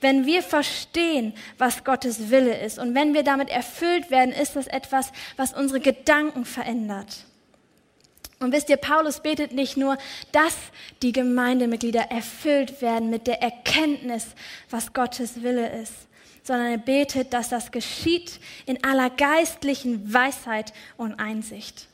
Wenn 0.01 0.25
wir 0.25 0.43
verstehen, 0.43 1.33
was 1.57 1.83
Gottes 1.83 2.29
Wille 2.29 2.59
ist 2.59 2.79
und 2.79 2.93
wenn 2.95 3.13
wir 3.13 3.23
damit 3.23 3.49
erfüllt 3.49 4.11
werden, 4.11 4.31
ist 4.31 4.55
das 4.55 4.67
etwas, 4.67 5.11
was 5.37 5.53
unsere 5.53 5.79
Gedanken 5.79 6.45
verändert. 6.45 7.25
Und 8.43 8.51
wisst 8.51 8.69
ihr, 8.69 8.77
Paulus 8.77 9.21
betet 9.21 9.53
nicht 9.53 9.77
nur, 9.77 9.97
dass 10.33 10.55
die 11.01 11.13
Gemeindemitglieder 11.13 12.11
erfüllt 12.11 12.81
werden 12.81 13.09
mit 13.09 13.25
der 13.25 13.41
Erkenntnis, 13.41 14.27
was 14.69 14.91
Gottes 14.91 15.43
Wille 15.43 15.69
ist, 15.81 15.93
sondern 16.43 16.67
er 16.67 16.77
betet, 16.77 17.31
dass 17.31 17.47
das 17.47 17.71
geschieht 17.71 18.41
in 18.65 18.83
aller 18.83 19.09
geistlichen 19.09 20.13
Weisheit 20.13 20.73
und 20.97 21.19
Einsicht. 21.19 21.87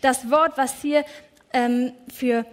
Das 0.00 0.30
Wort, 0.30 0.56
was 0.56 0.80
hier 0.80 1.04
ähm, 1.52 1.92
für 2.12 2.46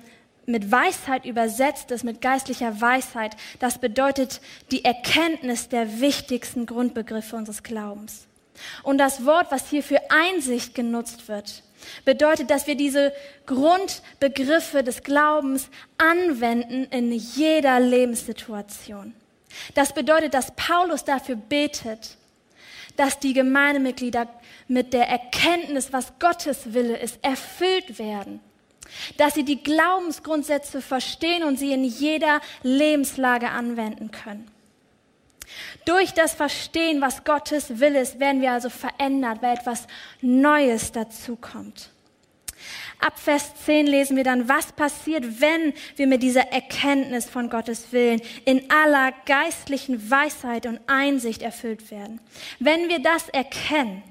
mit 0.46 0.72
Weisheit 0.72 1.26
übersetzt 1.26 1.92
ist, 1.92 2.04
mit 2.04 2.22
geistlicher 2.22 2.82
Weisheit, 2.82 3.36
das 3.60 3.80
bedeutet 3.80 4.42
die 4.72 4.84
Erkenntnis 4.84 5.70
der 5.70 6.02
wichtigsten 6.02 6.66
Grundbegriffe 6.66 7.36
unseres 7.38 7.64
Glaubens. 7.64 8.28
Und 8.84 8.98
das 8.98 9.26
Wort, 9.26 9.48
was 9.52 9.70
hier 9.70 9.84
für 9.84 10.00
Einsicht 10.12 10.76
genutzt 10.76 11.28
wird, 11.30 11.64
bedeutet, 12.04 12.50
dass 12.50 12.68
wir 12.68 12.76
diese 12.76 13.14
Grundbegriffe 13.46 14.84
des 14.84 15.04
Glaubens 15.04 15.70
anwenden 15.98 16.86
in 16.86 17.12
jeder 17.12 17.80
Lebenssituation. 17.80 19.14
Das 19.74 19.94
bedeutet, 19.94 20.34
dass 20.34 20.56
Paulus 20.56 21.04
dafür 21.04 21.36
betet, 21.36 22.18
dass 22.98 23.20
die 23.20 23.34
Gemeindemitglieder 23.34 24.28
mit 24.68 24.94
der 24.94 25.08
Erkenntnis, 25.08 25.94
was 25.94 26.14
Gottes 26.20 26.74
Wille 26.74 26.98
ist, 26.98 27.20
erfüllt 27.22 28.00
werden. 28.00 28.40
Dass 29.18 29.34
sie 29.34 29.44
die 29.44 29.62
Glaubensgrundsätze 29.62 30.82
verstehen 30.82 31.44
und 31.44 31.58
sie 31.58 31.74
in 31.74 31.84
jeder 31.84 32.40
Lebenslage 32.64 33.50
anwenden 33.50 34.12
können. 34.12 34.50
Durch 35.86 36.14
das 36.14 36.34
Verstehen, 36.34 37.02
was 37.02 37.24
Gottes 37.24 37.80
Wille 37.80 38.02
ist, 38.02 38.20
werden 38.20 38.42
wir 38.42 38.52
also 38.52 38.70
verändert, 38.70 39.42
weil 39.42 39.58
etwas 39.58 39.88
Neues 40.22 40.92
dazukommt. 40.92 41.90
Ab 43.00 43.20
Vers 43.20 43.54
10 43.66 43.88
lesen 43.88 44.18
wir 44.18 44.24
dann, 44.24 44.48
was 44.48 44.72
passiert, 44.72 45.42
wenn 45.42 45.74
wir 45.96 46.08
mit 46.08 46.24
dieser 46.24 46.52
Erkenntnis 46.52 47.30
von 47.30 47.50
Gottes 47.50 47.92
Willen 47.92 48.22
in 48.46 48.70
aller 48.72 49.12
geistlichen 49.26 50.10
Weisheit 50.10 50.66
und 50.66 50.80
Einsicht 50.88 51.42
erfüllt 51.42 51.92
werden. 51.92 52.20
Wenn 52.60 52.90
wir 52.90 53.00
das 53.00 53.30
erkennen, 53.30 54.02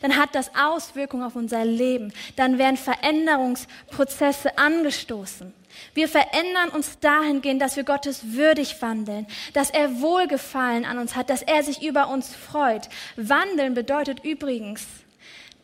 dann 0.00 0.16
hat 0.16 0.34
das 0.34 0.50
Auswirkungen 0.54 1.24
auf 1.24 1.34
unser 1.34 1.64
Leben. 1.64 2.12
Dann 2.36 2.58
werden 2.58 2.76
Veränderungsprozesse 2.76 4.56
angestoßen. 4.58 5.52
Wir 5.94 6.08
verändern 6.08 6.70
uns 6.70 6.98
dahingehend, 7.00 7.60
dass 7.60 7.76
wir 7.76 7.84
Gottes 7.84 8.32
würdig 8.32 8.80
wandeln, 8.80 9.26
dass 9.52 9.70
er 9.70 10.00
Wohlgefallen 10.00 10.84
an 10.84 10.98
uns 10.98 11.16
hat, 11.16 11.30
dass 11.30 11.42
er 11.42 11.62
sich 11.62 11.82
über 11.82 12.08
uns 12.08 12.34
freut. 12.34 12.88
Wandeln 13.16 13.74
bedeutet 13.74 14.24
übrigens 14.24 14.86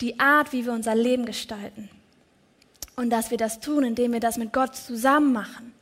die 0.01 0.18
Art, 0.21 0.53
wie 0.53 0.64
wir 0.64 0.73
unser 0.73 0.94
Leben 0.94 1.27
gestalten. 1.27 1.90
Und 2.97 3.11
dass 3.11 3.31
wir 3.31 3.38
das 3.38 3.61
tun, 3.61 3.85
indem 3.85 4.12
wir 4.12 4.21
das 4.21 4.38
mit 4.38 4.53
Gott 4.53 4.75
zusammen 4.75 5.33
machen. 5.33 5.75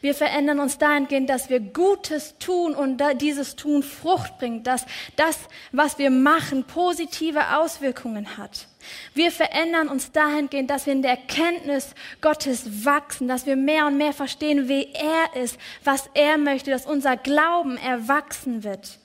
Wir 0.00 0.14
verändern 0.14 0.60
uns 0.60 0.78
dahingehend, 0.78 1.28
dass 1.28 1.50
wir 1.50 1.60
Gutes 1.60 2.36
tun 2.38 2.74
und 2.74 3.02
dieses 3.20 3.56
Tun 3.56 3.82
Frucht 3.82 4.38
bringt, 4.38 4.66
dass 4.66 4.86
das, 5.16 5.36
was 5.72 5.98
wir 5.98 6.10
machen, 6.10 6.64
positive 6.64 7.56
Auswirkungen 7.56 8.38
hat. 8.38 8.68
Wir 9.14 9.30
verändern 9.30 9.88
uns 9.88 10.12
dahingehend, 10.12 10.70
dass 10.70 10.86
wir 10.86 10.92
in 10.92 11.02
der 11.02 11.12
Erkenntnis 11.12 11.94
Gottes 12.20 12.84
wachsen, 12.84 13.28
dass 13.28 13.46
wir 13.46 13.56
mehr 13.56 13.86
und 13.86 13.96
mehr 13.96 14.12
verstehen, 14.12 14.68
wie 14.68 14.88
er 14.92 15.42
ist, 15.42 15.58
was 15.84 16.08
er 16.14 16.38
möchte, 16.38 16.70
dass 16.70 16.86
unser 16.86 17.16
Glauben 17.16 17.76
erwachsen 17.76 18.64
wird. 18.64 18.98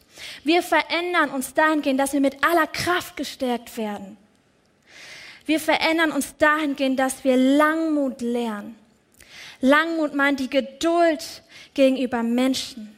Wir 0.43 0.61
verändern 0.61 1.29
uns 1.31 1.53
dahingehend, 1.53 1.99
dass 1.99 2.13
wir 2.13 2.21
mit 2.21 2.43
aller 2.43 2.67
Kraft 2.67 3.17
gestärkt 3.17 3.77
werden. 3.77 4.17
Wir 5.45 5.59
verändern 5.59 6.11
uns 6.11 6.37
dahingehend, 6.37 6.99
dass 6.99 7.23
wir 7.23 7.35
Langmut 7.35 8.21
lernen 8.21 8.75
Langmut 9.63 10.13
meint 10.13 10.41
die 10.41 10.49
Geduld 10.49 11.41
gegenüber 11.73 12.21
Menschen. 12.21 12.93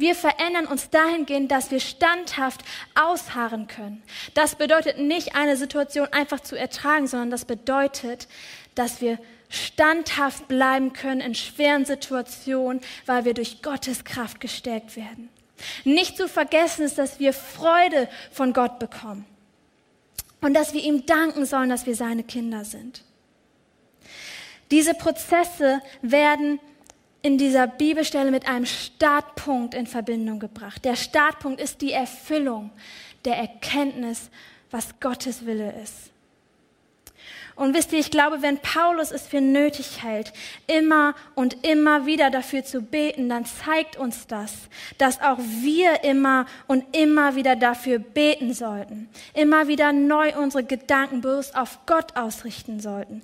Wir 0.00 0.14
verändern 0.14 0.64
uns 0.64 0.88
dahingehend, 0.88 1.50
dass 1.50 1.70
wir 1.70 1.78
standhaft 1.78 2.62
ausharren 2.94 3.66
können. 3.66 4.02
Das 4.32 4.54
bedeutet 4.54 4.98
nicht, 4.98 5.36
eine 5.36 5.58
Situation 5.58 6.08
einfach 6.10 6.40
zu 6.40 6.56
ertragen, 6.56 7.06
sondern 7.06 7.30
das 7.30 7.44
bedeutet, 7.44 8.26
dass 8.74 9.02
wir 9.02 9.18
standhaft 9.50 10.48
bleiben 10.48 10.94
können 10.94 11.20
in 11.20 11.34
schweren 11.34 11.84
Situationen, 11.84 12.80
weil 13.04 13.26
wir 13.26 13.34
durch 13.34 13.60
Gottes 13.60 14.04
Kraft 14.04 14.40
gestärkt 14.40 14.96
werden. 14.96 15.28
Nicht 15.84 16.16
zu 16.16 16.28
vergessen 16.28 16.86
ist, 16.86 16.96
dass 16.96 17.20
wir 17.20 17.34
Freude 17.34 18.08
von 18.32 18.54
Gott 18.54 18.78
bekommen 18.78 19.26
und 20.40 20.54
dass 20.54 20.72
wir 20.72 20.82
ihm 20.82 21.04
danken 21.04 21.44
sollen, 21.44 21.68
dass 21.68 21.84
wir 21.84 21.94
seine 21.94 22.22
Kinder 22.22 22.64
sind. 22.64 23.04
Diese 24.70 24.94
Prozesse 24.94 25.82
werden 26.00 26.58
in 27.22 27.38
dieser 27.38 27.66
Bibelstelle 27.66 28.30
mit 28.30 28.48
einem 28.48 28.66
Startpunkt 28.66 29.74
in 29.74 29.86
Verbindung 29.86 30.38
gebracht. 30.38 30.84
Der 30.84 30.96
Startpunkt 30.96 31.60
ist 31.60 31.80
die 31.80 31.92
Erfüllung 31.92 32.70
der 33.24 33.36
Erkenntnis, 33.36 34.30
was 34.70 34.98
Gottes 35.00 35.44
Wille 35.44 35.72
ist. 35.82 36.10
Und 37.60 37.74
wisst 37.74 37.92
ihr, 37.92 37.98
ich 37.98 38.10
glaube, 38.10 38.40
wenn 38.40 38.56
Paulus 38.56 39.10
es 39.10 39.26
für 39.26 39.42
nötig 39.42 40.02
hält, 40.02 40.32
immer 40.66 41.14
und 41.34 41.62
immer 41.62 42.06
wieder 42.06 42.30
dafür 42.30 42.64
zu 42.64 42.80
beten, 42.80 43.28
dann 43.28 43.44
zeigt 43.44 43.98
uns 43.98 44.26
das, 44.26 44.54
dass 44.96 45.20
auch 45.20 45.36
wir 45.38 46.02
immer 46.02 46.46
und 46.68 46.96
immer 46.96 47.36
wieder 47.36 47.56
dafür 47.56 47.98
beten 47.98 48.54
sollten. 48.54 49.10
Immer 49.34 49.68
wieder 49.68 49.92
neu 49.92 50.34
unsere 50.38 50.64
Gedanken 50.64 51.20
bewusst 51.20 51.54
auf 51.54 51.80
Gott 51.84 52.16
ausrichten 52.16 52.80
sollten. 52.80 53.20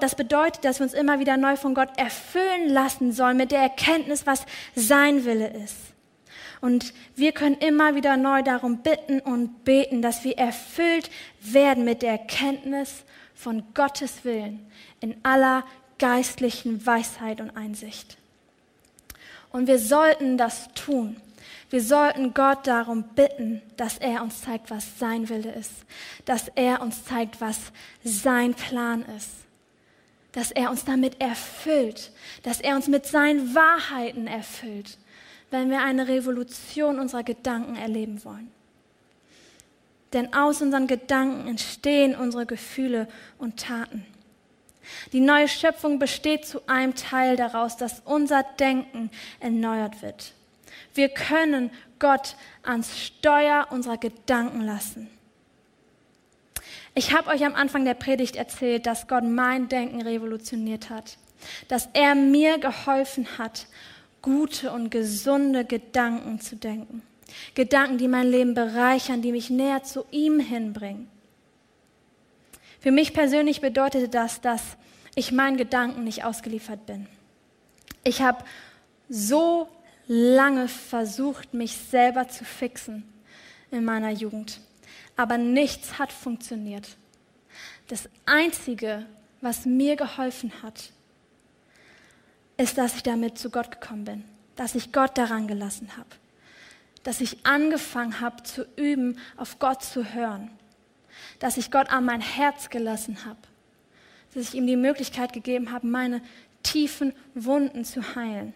Das 0.00 0.16
bedeutet, 0.16 0.62
dass 0.66 0.78
wir 0.78 0.84
uns 0.84 0.92
immer 0.92 1.18
wieder 1.18 1.38
neu 1.38 1.56
von 1.56 1.72
Gott 1.72 1.96
erfüllen 1.96 2.68
lassen 2.68 3.12
sollen 3.12 3.38
mit 3.38 3.52
der 3.52 3.60
Erkenntnis, 3.60 4.26
was 4.26 4.44
sein 4.74 5.24
Wille 5.24 5.48
ist. 5.48 5.76
Und 6.60 6.92
wir 7.14 7.32
können 7.32 7.56
immer 7.56 7.94
wieder 7.94 8.18
neu 8.18 8.42
darum 8.42 8.82
bitten 8.82 9.20
und 9.20 9.64
beten, 9.64 10.02
dass 10.02 10.24
wir 10.24 10.36
erfüllt 10.36 11.10
werden 11.40 11.86
mit 11.86 12.02
der 12.02 12.10
Erkenntnis 12.10 13.06
von 13.36 13.62
Gottes 13.74 14.24
Willen 14.24 14.66
in 15.00 15.16
aller 15.22 15.64
geistlichen 15.98 16.84
Weisheit 16.84 17.40
und 17.40 17.56
Einsicht. 17.56 18.16
Und 19.50 19.68
wir 19.68 19.78
sollten 19.78 20.36
das 20.36 20.68
tun. 20.74 21.16
Wir 21.70 21.82
sollten 21.82 22.34
Gott 22.34 22.66
darum 22.66 23.04
bitten, 23.14 23.62
dass 23.76 23.98
er 23.98 24.22
uns 24.22 24.42
zeigt, 24.42 24.70
was 24.70 24.98
sein 24.98 25.28
Wille 25.28 25.52
ist, 25.52 25.72
dass 26.24 26.48
er 26.54 26.80
uns 26.80 27.04
zeigt, 27.04 27.40
was 27.40 27.58
sein 28.04 28.54
Plan 28.54 29.04
ist, 29.16 29.30
dass 30.32 30.50
er 30.52 30.70
uns 30.70 30.84
damit 30.84 31.20
erfüllt, 31.20 32.12
dass 32.42 32.60
er 32.60 32.76
uns 32.76 32.88
mit 32.88 33.06
seinen 33.06 33.54
Wahrheiten 33.54 34.26
erfüllt, 34.26 34.98
wenn 35.50 35.70
wir 35.70 35.82
eine 35.82 36.08
Revolution 36.08 37.00
unserer 37.00 37.22
Gedanken 37.22 37.76
erleben 37.76 38.24
wollen. 38.24 38.50
Denn 40.16 40.32
aus 40.32 40.62
unseren 40.62 40.86
Gedanken 40.86 41.46
entstehen 41.46 42.16
unsere 42.16 42.46
Gefühle 42.46 43.06
und 43.38 43.60
Taten. 43.60 44.04
Die 45.12 45.20
neue 45.20 45.46
Schöpfung 45.46 45.98
besteht 45.98 46.46
zu 46.46 46.66
einem 46.68 46.94
Teil 46.94 47.36
daraus, 47.36 47.76
dass 47.76 48.00
unser 48.04 48.42
Denken 48.58 49.10
erneuert 49.40 50.00
wird. 50.00 50.32
Wir 50.94 51.10
können 51.10 51.70
Gott 51.98 52.36
ans 52.62 52.98
Steuer 52.98 53.66
unserer 53.70 53.98
Gedanken 53.98 54.62
lassen. 54.62 55.10
Ich 56.94 57.12
habe 57.12 57.28
euch 57.28 57.44
am 57.44 57.54
Anfang 57.54 57.84
der 57.84 57.94
Predigt 57.94 58.36
erzählt, 58.36 58.86
dass 58.86 59.06
Gott 59.06 59.24
mein 59.24 59.68
Denken 59.68 60.00
revolutioniert 60.00 60.88
hat, 60.88 61.18
dass 61.68 61.90
er 61.92 62.14
mir 62.14 62.58
geholfen 62.58 63.26
hat, 63.36 63.66
gute 64.22 64.72
und 64.72 64.90
gesunde 64.90 65.66
Gedanken 65.66 66.40
zu 66.40 66.56
denken. 66.56 67.02
Gedanken, 67.54 67.98
die 67.98 68.08
mein 68.08 68.30
Leben 68.30 68.54
bereichern, 68.54 69.22
die 69.22 69.32
mich 69.32 69.50
näher 69.50 69.82
zu 69.82 70.04
ihm 70.10 70.40
hinbringen. 70.40 71.08
Für 72.80 72.92
mich 72.92 73.12
persönlich 73.12 73.60
bedeutete 73.60 74.08
das, 74.08 74.40
dass 74.40 74.62
ich 75.14 75.32
meinen 75.32 75.56
Gedanken 75.56 76.04
nicht 76.04 76.24
ausgeliefert 76.24 76.86
bin. 76.86 77.06
Ich 78.04 78.22
habe 78.22 78.44
so 79.08 79.68
lange 80.06 80.68
versucht, 80.68 81.54
mich 81.54 81.76
selber 81.76 82.28
zu 82.28 82.44
fixen 82.44 83.04
in 83.70 83.84
meiner 83.84 84.10
Jugend 84.10 84.60
aber 85.16 85.38
nichts 85.38 85.98
hat 85.98 86.12
funktioniert. 86.12 86.96
Das 87.88 88.08
Einzige, 88.26 89.06
was 89.40 89.64
mir 89.64 89.96
geholfen 89.96 90.52
hat, 90.62 90.92
ist, 92.58 92.78
dass 92.78 92.96
ich 92.96 93.02
damit 93.02 93.38
zu 93.38 93.50
Gott 93.50 93.70
gekommen 93.80 94.04
bin, 94.04 94.24
dass 94.54 94.74
ich 94.74 94.92
Gott 94.92 95.16
daran 95.18 95.46
gelassen 95.46 95.96
habe, 95.96 96.08
dass 97.06 97.20
ich 97.20 97.46
angefangen 97.46 98.20
habe 98.20 98.42
zu 98.42 98.66
üben, 98.74 99.16
auf 99.36 99.60
Gott 99.60 99.84
zu 99.84 100.12
hören, 100.12 100.50
dass 101.38 101.56
ich 101.56 101.70
Gott 101.70 101.88
an 101.90 102.04
mein 102.04 102.20
Herz 102.20 102.68
gelassen 102.68 103.24
habe, 103.24 103.38
dass 104.34 104.48
ich 104.48 104.54
ihm 104.56 104.66
die 104.66 104.74
Möglichkeit 104.74 105.32
gegeben 105.32 105.70
habe, 105.70 105.86
meine 105.86 106.20
tiefen 106.64 107.12
Wunden 107.32 107.84
zu 107.84 108.16
heilen. 108.16 108.54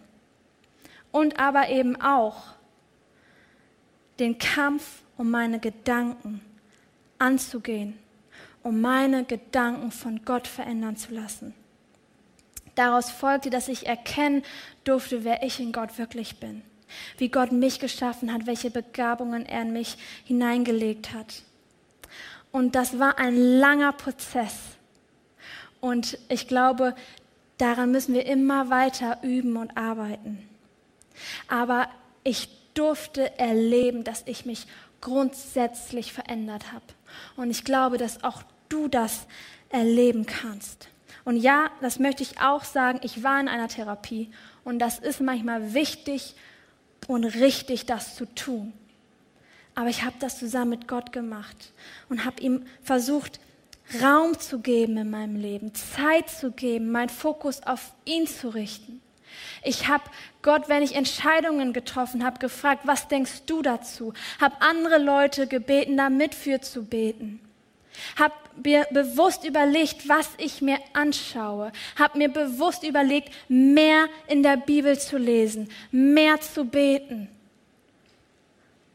Und 1.13 1.39
aber 1.39 1.69
eben 1.69 2.01
auch 2.01 2.55
den 4.19 4.37
Kampf 4.37 5.03
um 5.15 5.31
meine 5.31 5.59
Gedanken 5.59 6.41
anzugehen, 7.19 7.97
um 8.63 8.81
meine 8.81 9.23
Gedanken 9.23 9.91
von 9.93 10.25
Gott 10.25 10.45
verändern 10.45 10.97
zu 10.97 11.13
lassen. 11.13 11.53
Daraus 12.75 13.11
folgte, 13.11 13.49
dass 13.49 13.69
ich 13.69 13.87
erkennen 13.87 14.43
durfte, 14.83 15.23
wer 15.23 15.41
ich 15.41 15.61
in 15.61 15.71
Gott 15.71 15.97
wirklich 15.97 16.41
bin, 16.41 16.63
wie 17.17 17.29
Gott 17.29 17.51
mich 17.51 17.79
geschaffen 17.79 18.33
hat, 18.33 18.47
welche 18.47 18.71
Begabungen 18.71 19.45
er 19.45 19.61
in 19.63 19.73
mich 19.73 19.97
hineingelegt 20.25 21.13
hat. 21.13 21.43
Und 22.51 22.75
das 22.75 22.99
war 22.99 23.17
ein 23.17 23.35
langer 23.35 23.93
Prozess. 23.93 24.55
Und 25.79 26.17
ich 26.29 26.47
glaube, 26.47 26.95
daran 27.57 27.91
müssen 27.91 28.13
wir 28.13 28.25
immer 28.25 28.69
weiter 28.69 29.19
üben 29.23 29.57
und 29.57 29.77
arbeiten. 29.77 30.47
Aber 31.47 31.87
ich 32.23 32.49
durfte 32.73 33.37
erleben, 33.39 34.03
dass 34.03 34.23
ich 34.25 34.45
mich 34.45 34.67
grundsätzlich 35.01 36.13
verändert 36.13 36.71
habe. 36.71 36.85
Und 37.35 37.49
ich 37.49 37.63
glaube, 37.63 37.97
dass 37.97 38.23
auch 38.23 38.43
du 38.69 38.87
das 38.87 39.25
erleben 39.69 40.25
kannst. 40.25 40.87
Und 41.25 41.37
ja, 41.37 41.69
das 41.81 41.99
möchte 41.99 42.23
ich 42.23 42.39
auch 42.39 42.63
sagen, 42.63 42.99
ich 43.03 43.23
war 43.23 43.39
in 43.39 43.47
einer 43.47 43.67
Therapie 43.67 44.31
und 44.63 44.79
das 44.79 44.99
ist 44.99 45.21
manchmal 45.21 45.73
wichtig 45.73 46.35
und 47.07 47.25
richtig, 47.25 47.85
das 47.85 48.15
zu 48.15 48.25
tun. 48.33 48.73
Aber 49.75 49.89
ich 49.89 50.03
habe 50.03 50.15
das 50.19 50.37
zusammen 50.37 50.71
mit 50.71 50.87
Gott 50.87 51.11
gemacht 51.11 51.71
und 52.09 52.25
habe 52.25 52.41
ihm 52.41 52.65
versucht, 52.83 53.39
Raum 54.01 54.39
zu 54.39 54.59
geben 54.59 54.97
in 54.97 55.09
meinem 55.09 55.35
Leben, 55.35 55.73
Zeit 55.73 56.29
zu 56.29 56.51
geben, 56.51 56.91
meinen 56.91 57.09
Fokus 57.09 57.61
auf 57.63 57.93
ihn 58.05 58.27
zu 58.27 58.49
richten. 58.49 59.01
Ich 59.63 59.87
habe 59.87 60.03
Gott, 60.41 60.69
wenn 60.69 60.83
ich 60.83 60.95
Entscheidungen 60.95 61.73
getroffen 61.73 62.23
habe, 62.23 62.39
gefragt, 62.39 62.81
was 62.85 63.07
denkst 63.07 63.43
du 63.45 63.61
dazu? 63.61 64.13
Habe 64.39 64.61
andere 64.61 64.97
Leute 64.97 65.47
gebeten, 65.47 65.97
da 65.97 66.09
mit 66.09 66.35
für 66.35 66.61
zu 66.61 66.83
beten. 66.83 67.39
Habe 68.17 68.33
mir 68.63 68.87
bewusst 68.91 69.45
überlegt, 69.45 70.07
was 70.07 70.29
ich 70.37 70.61
mir 70.61 70.77
anschaue. 70.93 71.71
Habe 71.97 72.17
mir 72.17 72.29
bewusst 72.29 72.83
überlegt, 72.83 73.29
mehr 73.47 74.07
in 74.27 74.43
der 74.43 74.57
Bibel 74.57 74.97
zu 74.97 75.17
lesen, 75.17 75.69
mehr 75.91 76.39
zu 76.39 76.65
beten 76.65 77.27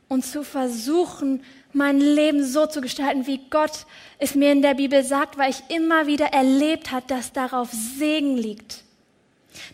und 0.08 0.24
zu 0.24 0.44
versuchen, 0.44 1.42
mein 1.72 2.00
Leben 2.00 2.44
so 2.44 2.66
zu 2.66 2.80
gestalten, 2.80 3.26
wie 3.26 3.40
Gott 3.50 3.86
es 4.18 4.34
mir 4.34 4.52
in 4.52 4.62
der 4.62 4.74
Bibel 4.74 5.02
sagt, 5.02 5.36
weil 5.36 5.50
ich 5.50 5.62
immer 5.68 6.06
wieder 6.06 6.26
erlebt 6.26 6.90
habe, 6.90 7.06
dass 7.06 7.32
darauf 7.32 7.70
Segen 7.72 8.36
liegt 8.36 8.86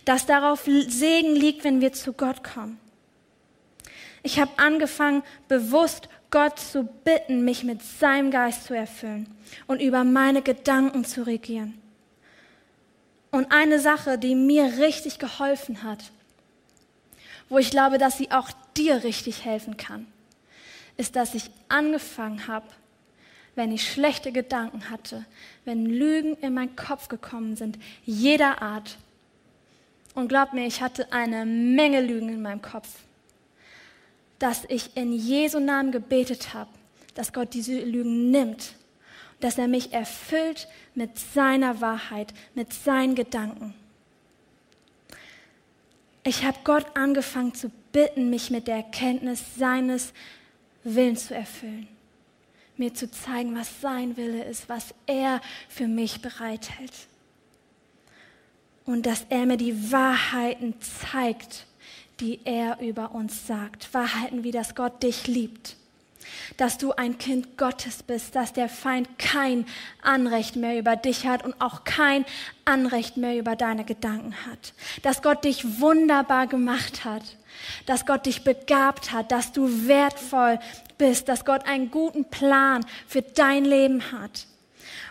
dass 0.05 0.27
darauf 0.27 0.65
Segen 0.65 1.35
liegt, 1.35 1.65
wenn 1.65 1.81
wir 1.81 1.93
zu 1.93 2.13
Gott 2.13 2.43
kommen. 2.45 2.79
Ich 4.23 4.39
habe 4.39 4.51
angefangen, 4.57 5.23
bewusst 5.49 6.09
Gott 6.33 6.59
zu 6.59 6.83
bitten, 6.83 7.45
mich 7.45 7.63
mit 7.63 7.83
seinem 7.83 8.33
Geist 8.33 8.65
zu 8.65 8.75
erfüllen 8.75 9.29
und 9.69 9.81
über 9.81 10.03
meine 10.03 10.43
Gedanken 10.43 11.05
zu 11.05 11.25
regieren. 11.25 11.81
Und 13.31 13.53
eine 13.53 13.79
Sache, 13.79 14.19
die 14.19 14.35
mir 14.35 14.79
richtig 14.79 15.19
geholfen 15.19 15.85
hat, 15.85 16.11
wo 17.49 17.59
ich 17.59 17.71
glaube, 17.71 17.99
dass 17.99 18.19
sie 18.19 18.31
auch 18.31 18.51
dir 18.77 19.05
richtig 19.05 19.45
helfen 19.45 19.77
kann, 19.77 20.07
ist, 20.97 21.17
dass 21.17 21.35
ich 21.35 21.51
angefangen 21.69 22.49
habe, 22.49 22.67
wenn 23.55 23.71
ich 23.71 23.91
schlechte 23.91 24.33
Gedanken 24.33 24.89
hatte, 24.89 25.27
wenn 25.67 25.85
Lügen 25.85 26.35
in 26.39 26.55
meinen 26.55 26.77
Kopf 26.77 27.09
gekommen 27.09 27.57
sind, 27.57 27.79
jeder 28.05 28.63
Art, 28.63 28.97
und 30.15 30.29
glaub 30.29 30.53
mir, 30.53 30.67
ich 30.67 30.83
hatte 30.83 31.13
eine 31.13 31.45
Menge 31.45 32.01
Lügen 32.01 32.29
in 32.29 32.43
meinem 32.43 32.63
Kopf, 32.63 32.89
dass 34.43 34.65
ich 34.67 34.97
in 34.97 35.13
Jesu 35.13 35.61
Namen 35.61 35.93
gebetet 35.93 36.53
habe, 36.53 36.69
dass 37.15 37.33
Gott 37.33 37.55
diese 37.55 37.79
Lügen 37.79 38.33
nimmt, 38.33 38.75
dass 39.39 39.57
er 39.57 39.69
mich 39.69 39.93
erfüllt 39.93 40.67
mit 40.97 41.17
seiner 41.17 41.81
Wahrheit, 41.81 42.35
mit 42.57 42.73
seinen 42.73 43.15
Gedanken. 43.15 43.73
Ich 46.25 46.45
habe 46.45 46.59
Gott 46.65 46.87
angefangen 46.95 47.55
zu 47.55 47.71
bitten, 47.93 48.31
mich 48.31 48.51
mit 48.51 48.67
der 48.67 48.77
Erkenntnis 48.77 49.45
seines 49.57 50.13
Willens 50.83 51.29
zu 51.29 51.37
erfüllen, 51.37 51.87
mir 52.77 52.93
zu 52.95 53.09
zeigen, 53.09 53.57
was 53.57 53.81
sein 53.81 54.17
Wille 54.17 54.43
ist, 54.43 54.69
was 54.69 54.93
er 55.07 55.41
für 55.69 55.87
mich 55.87 56.21
bereithält 56.21 56.93
und 58.87 59.07
dass 59.07 59.25
er 59.29 59.47
mir 59.47 59.57
die 59.57 59.93
Wahrheiten 59.93 60.75
zeigt, 60.81 61.67
die 62.23 62.39
er 62.45 62.79
über 62.81 63.13
uns 63.13 63.49
sagt. 63.49 63.93
Wahrheiten 63.93 64.45
wie, 64.45 64.53
dass 64.53 64.77
Gott 64.77 65.03
dich 65.03 65.27
liebt, 65.27 65.77
dass 66.57 66.79
du 66.79 66.93
ein 66.93 67.19
Kind 67.19 67.59
Gottes 67.59 68.05
bist, 68.05 68.37
dass 68.37 68.53
der 68.53 68.69
Feind 68.69 69.19
kein 69.19 69.67
Anrecht 70.03 70.55
mehr 70.55 70.79
über 70.79 70.95
dich 70.95 71.27
hat 71.27 71.45
und 71.45 71.61
auch 71.61 71.83
kein 71.83 72.25
Anrecht 72.65 73.17
mehr 73.17 73.37
über 73.37 73.57
deine 73.57 73.85
Gedanken 73.85 74.35
hat, 74.47 74.73
dass 75.03 75.21
Gott 75.21 75.45
dich 75.45 75.81
wunderbar 75.81 76.47
gemacht 76.47 77.05
hat, 77.05 77.25
dass 77.87 78.07
Gott 78.07 78.25
dich 78.27 78.45
begabt 78.45 79.11
hat, 79.11 79.33
dass 79.33 79.51
du 79.51 79.89
wertvoll 79.89 80.61
bist, 80.99 81.29
dass 81.29 81.45
Gott 81.45 81.67
einen 81.67 81.91
guten 81.91 82.25
Plan 82.25 82.87
für 83.09 83.23
dein 83.23 83.65
Leben 83.65 84.13
hat. 84.13 84.47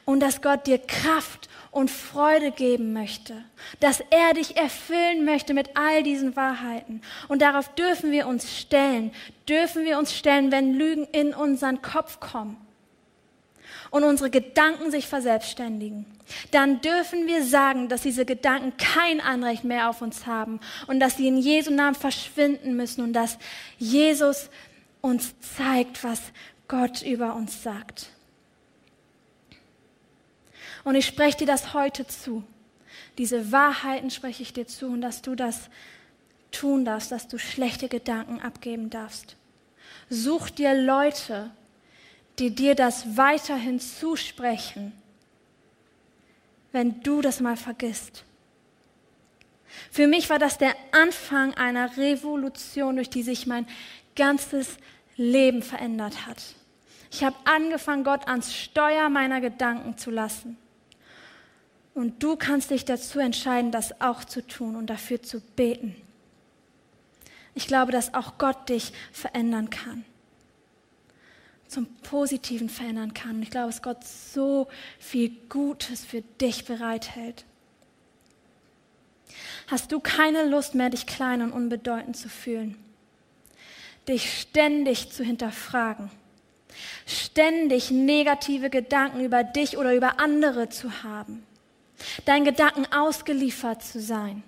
Und 0.05 0.21
dass 0.21 0.41
Gott 0.41 0.65
dir 0.65 0.79
Kraft 0.79 1.49
und 1.71 1.89
Freude 1.89 2.51
geben 2.51 2.91
möchte, 2.91 3.33
dass 3.79 4.01
er 4.09 4.33
dich 4.33 4.57
erfüllen 4.57 5.23
möchte 5.23 5.53
mit 5.53 5.77
all 5.77 6.03
diesen 6.03 6.35
Wahrheiten. 6.35 7.01
Und 7.29 7.41
darauf 7.41 7.73
dürfen 7.75 8.11
wir 8.11 8.27
uns 8.27 8.59
stellen, 8.59 9.11
dürfen 9.47 9.85
wir 9.85 9.97
uns 9.97 10.13
stellen, 10.13 10.51
wenn 10.51 10.73
Lügen 10.73 11.05
in 11.05 11.33
unseren 11.33 11.81
Kopf 11.81 12.19
kommen 12.19 12.57
und 13.89 14.03
unsere 14.03 14.29
Gedanken 14.29 14.91
sich 14.91 15.07
verselbstständigen. 15.07 16.05
Dann 16.51 16.81
dürfen 16.81 17.27
wir 17.27 17.43
sagen, 17.43 17.87
dass 17.87 18.01
diese 18.01 18.25
Gedanken 18.25 18.75
kein 18.77 19.21
Anrecht 19.21 19.63
mehr 19.63 19.89
auf 19.89 20.01
uns 20.01 20.25
haben 20.25 20.59
und 20.87 20.99
dass 20.99 21.17
sie 21.17 21.27
in 21.27 21.37
Jesu 21.37 21.71
Namen 21.71 21.95
verschwinden 21.95 22.75
müssen 22.75 23.01
und 23.01 23.13
dass 23.13 23.37
Jesus 23.77 24.49
uns 25.01 25.33
zeigt, 25.39 26.03
was 26.03 26.21
Gott 26.67 27.01
über 27.01 27.35
uns 27.35 27.63
sagt. 27.63 28.07
Und 30.83 30.95
ich 30.95 31.05
spreche 31.05 31.39
dir 31.39 31.47
das 31.47 31.73
heute 31.73 32.07
zu. 32.07 32.43
Diese 33.17 33.51
Wahrheiten 33.51 34.09
spreche 34.09 34.43
ich 34.43 34.53
dir 34.53 34.67
zu 34.67 34.87
und 34.87 35.01
dass 35.01 35.21
du 35.21 35.35
das 35.35 35.69
tun 36.51 36.85
darfst, 36.85 37.11
dass 37.11 37.27
du 37.27 37.37
schlechte 37.37 37.87
Gedanken 37.87 38.41
abgeben 38.41 38.89
darfst. 38.89 39.35
Such 40.09 40.49
dir 40.49 40.73
Leute, 40.73 41.51
die 42.39 42.53
dir 42.53 42.75
das 42.75 43.17
weiterhin 43.17 43.79
zusprechen, 43.79 44.93
wenn 46.71 47.01
du 47.03 47.21
das 47.21 47.39
mal 47.39 47.57
vergisst. 47.57 48.23
Für 49.89 50.07
mich 50.07 50.29
war 50.29 50.39
das 50.39 50.57
der 50.57 50.75
Anfang 50.91 51.53
einer 51.53 51.97
Revolution, 51.97 52.95
durch 52.95 53.09
die 53.09 53.23
sich 53.23 53.47
mein 53.47 53.67
ganzes 54.15 54.77
Leben 55.15 55.61
verändert 55.61 56.25
hat. 56.27 56.37
Ich 57.11 57.23
habe 57.23 57.35
angefangen, 57.45 58.03
Gott 58.03 58.27
ans 58.27 58.53
Steuer 58.53 59.09
meiner 59.09 59.41
Gedanken 59.41 59.97
zu 59.97 60.11
lassen. 60.11 60.57
Und 62.01 62.23
du 62.23 62.35
kannst 62.35 62.71
dich 62.71 62.83
dazu 62.83 63.19
entscheiden, 63.19 63.71
das 63.71 64.01
auch 64.01 64.23
zu 64.23 64.41
tun 64.41 64.75
und 64.75 64.87
dafür 64.87 65.21
zu 65.21 65.39
beten. 65.39 65.95
Ich 67.53 67.67
glaube, 67.67 67.91
dass 67.91 68.15
auch 68.15 68.39
Gott 68.39 68.69
dich 68.69 68.91
verändern 69.11 69.69
kann. 69.69 70.03
Zum 71.67 71.85
Positiven 72.01 72.69
verändern 72.69 73.13
kann. 73.13 73.43
Ich 73.43 73.51
glaube, 73.51 73.67
dass 73.67 73.83
Gott 73.83 74.03
so 74.03 74.67
viel 74.97 75.29
Gutes 75.47 76.03
für 76.03 76.23
dich 76.41 76.65
bereithält. 76.65 77.45
Hast 79.67 79.91
du 79.91 79.99
keine 79.99 80.47
Lust 80.47 80.73
mehr, 80.73 80.89
dich 80.89 81.05
klein 81.05 81.43
und 81.43 81.51
unbedeutend 81.51 82.17
zu 82.17 82.29
fühlen? 82.29 82.83
Dich 84.07 84.41
ständig 84.41 85.11
zu 85.11 85.23
hinterfragen? 85.23 86.09
Ständig 87.05 87.91
negative 87.91 88.71
Gedanken 88.71 89.23
über 89.23 89.43
dich 89.43 89.77
oder 89.77 89.93
über 89.93 90.19
andere 90.19 90.67
zu 90.69 91.03
haben? 91.03 91.45
Deinen 92.25 92.45
Gedanken 92.45 92.85
ausgeliefert 92.91 93.83
zu 93.83 93.99
sein? 93.99 94.43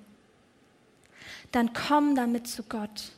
Dann 1.51 1.73
komm 1.73 2.15
damit 2.15 2.47
zu 2.47 2.63
Gott. 2.63 3.11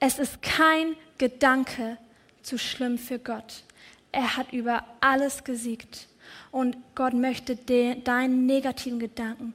Es 0.00 0.18
ist 0.18 0.42
kein 0.42 0.96
Gedanke 1.18 1.98
zu 2.42 2.58
schlimm 2.58 2.98
für 2.98 3.18
Gott. 3.18 3.64
Er 4.12 4.36
hat 4.36 4.52
über 4.52 4.84
alles 5.00 5.44
gesiegt. 5.44 6.08
Und 6.50 6.76
Gott 6.94 7.14
möchte 7.14 7.56
de, 7.56 8.00
deinen 8.00 8.46
negativen 8.46 8.98
Gedanken 8.98 9.54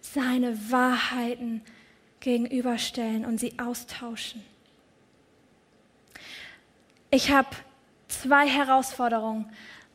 seine 0.00 0.70
Wahrheiten 0.70 1.62
gegenüberstellen 2.20 3.24
und 3.24 3.38
sie 3.38 3.58
austauschen. 3.58 4.42
Ich 7.10 7.30
habe 7.30 7.48
zwei 8.08 8.48
Herausforderungen 8.48 9.50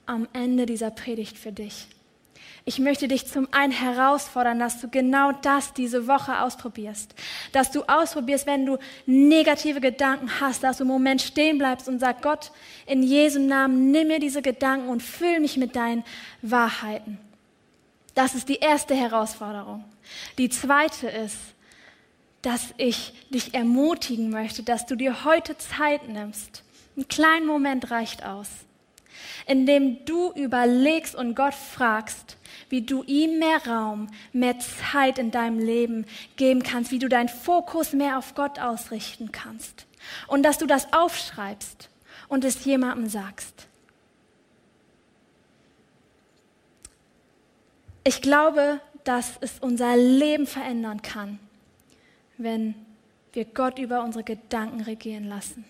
am 0.06 0.28
Ende 0.34 0.66
dieser 0.66 0.92
Predigt 0.92 1.38
für 1.38 1.52
dich. 1.52 1.88
Ich 2.66 2.80
möchte 2.80 3.08
dich 3.08 3.26
zum 3.26 3.48
einen 3.52 3.72
herausfordern, 3.72 4.60
dass 4.60 4.82
du 4.82 4.90
genau 4.90 5.32
das 5.32 5.74
diese 5.74 6.08
Woche 6.08 6.42
ausprobierst. 6.42 7.16
Dass 7.52 7.72
du 7.72 7.84
ausprobierst, 7.84 8.46
wenn 8.46 8.66
du 8.66 8.78
negative 9.06 9.82
Gedanken 9.82 10.30
hast, 10.40 10.64
dass 10.64 10.78
du 10.78 10.84
im 10.84 10.90
Moment 10.90 11.22
stehen 11.22 11.58
bleibst 11.58 11.88
und 11.88 12.00
sagst, 12.00 12.22
Gott, 12.22 12.52
in 12.86 13.02
Jesu 13.04 13.40
Namen, 13.40 13.92
nimm 13.92 14.10
mir 14.10 14.20
diese 14.20 14.42
Gedanken 14.42 14.90
und 14.90 15.02
füll 15.02 15.40
mich 15.40 15.58
mit 15.58 15.76
deinen 15.76 16.04
Wahrheiten. 16.42 17.18
Das 18.14 18.36
ist 18.36 18.50
die 18.50 18.60
erste 18.60 18.96
Herausforderung. 18.96 19.86
Die 20.38 20.50
zweite 20.50 21.08
ist, 21.08 21.38
dass 22.42 22.74
ich 22.78 23.14
dich 23.30 23.54
ermutigen 23.54 24.30
möchte, 24.30 24.64
dass 24.64 24.86
du 24.86 24.96
dir 24.96 25.24
heute 25.26 25.58
Zeit 25.58 26.08
nimmst. 26.08 26.64
Ein 26.98 27.08
kleiner 27.08 27.46
Moment 27.46 27.92
reicht 27.92 28.26
aus, 28.26 28.50
indem 29.50 30.06
du 30.06 30.32
überlegst 30.34 31.16
und 31.16 31.34
Gott 31.34 31.56
fragst, 31.56 32.38
wie 32.70 32.84
du 32.84 33.04
ihm 33.06 33.40
mehr 33.40 33.66
Raum, 33.66 34.06
mehr 34.32 34.60
Zeit 34.60 35.18
in 35.18 35.32
deinem 35.32 35.58
Leben 35.58 36.06
geben 36.38 36.62
kannst, 36.62 36.92
wie 36.92 37.00
du 37.00 37.10
deinen 37.10 37.30
Fokus 37.30 37.94
mehr 37.94 38.20
auf 38.20 38.36
Gott 38.36 38.60
ausrichten 38.60 39.32
kannst. 39.32 39.88
Und 40.28 40.44
dass 40.44 40.60
du 40.60 40.68
das 40.68 40.94
aufschreibst 40.94 41.90
und 42.28 42.46
es 42.46 42.64
jemandem 42.64 43.10
sagst. 43.10 43.66
Ich 48.04 48.22
glaube, 48.22 48.80
dass 49.04 49.32
es 49.42 49.58
unser 49.62 49.98
Leben 49.98 50.46
verändern 50.46 51.02
kann, 51.02 51.40
wenn 52.38 52.76
wir 53.34 53.46
Gott 53.46 53.80
über 53.80 54.04
unsere 54.04 54.24
Gedanken 54.24 54.82
regieren 54.82 55.28
lassen. 55.28 55.66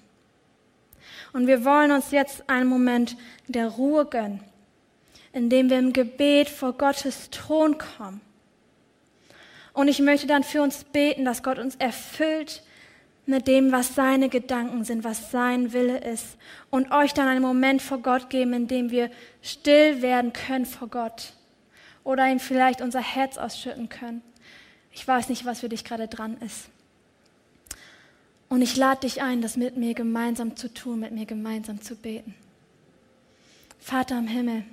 Und 1.33 1.47
wir 1.47 1.65
wollen 1.65 1.91
uns 1.91 2.11
jetzt 2.11 2.49
einen 2.49 2.67
Moment 2.67 3.17
der 3.47 3.67
Ruhe 3.67 4.05
gönnen, 4.05 4.41
indem 5.33 5.69
wir 5.69 5.79
im 5.79 5.93
Gebet 5.93 6.49
vor 6.49 6.73
Gottes 6.73 7.29
Thron 7.29 7.77
kommen. 7.77 8.21
Und 9.73 9.87
ich 9.87 9.99
möchte 9.99 10.27
dann 10.27 10.43
für 10.43 10.61
uns 10.61 10.83
beten, 10.83 11.25
dass 11.25 11.43
Gott 11.43 11.59
uns 11.59 11.75
erfüllt 11.75 12.63
mit 13.25 13.47
dem, 13.47 13.71
was 13.71 13.95
seine 13.95 14.27
Gedanken 14.27 14.83
sind, 14.83 15.03
was 15.03 15.31
sein 15.31 15.71
Wille 15.71 15.99
ist. 15.99 16.37
Und 16.69 16.91
euch 16.91 17.13
dann 17.13 17.27
einen 17.27 17.41
Moment 17.41 17.81
vor 17.81 17.99
Gott 17.99 18.29
geben, 18.29 18.53
in 18.53 18.67
dem 18.67 18.89
wir 18.89 19.11
still 19.41 20.01
werden 20.01 20.33
können 20.33 20.65
vor 20.65 20.87
Gott 20.87 21.33
oder 22.03 22.27
ihm 22.27 22.39
vielleicht 22.39 22.81
unser 22.81 23.01
Herz 23.01 23.37
ausschütten 23.37 23.87
können. 23.87 24.23
Ich 24.91 25.07
weiß 25.07 25.29
nicht, 25.29 25.45
was 25.45 25.59
für 25.59 25.69
dich 25.69 25.85
gerade 25.85 26.07
dran 26.07 26.37
ist. 26.41 26.69
Und 28.49 28.63
ich 28.63 28.75
lade 28.75 29.01
dich 29.01 29.21
ein, 29.21 29.41
das 29.41 29.57
mit 29.57 29.77
mir 29.77 29.93
gemeinsam 29.93 30.55
zu 30.55 30.73
tun, 30.73 30.99
mit 30.99 31.11
mir 31.11 31.25
gemeinsam 31.25 31.81
zu 31.81 31.95
beten. 31.95 32.33
Vater 33.77 34.17
im 34.17 34.27
Himmel, 34.27 34.63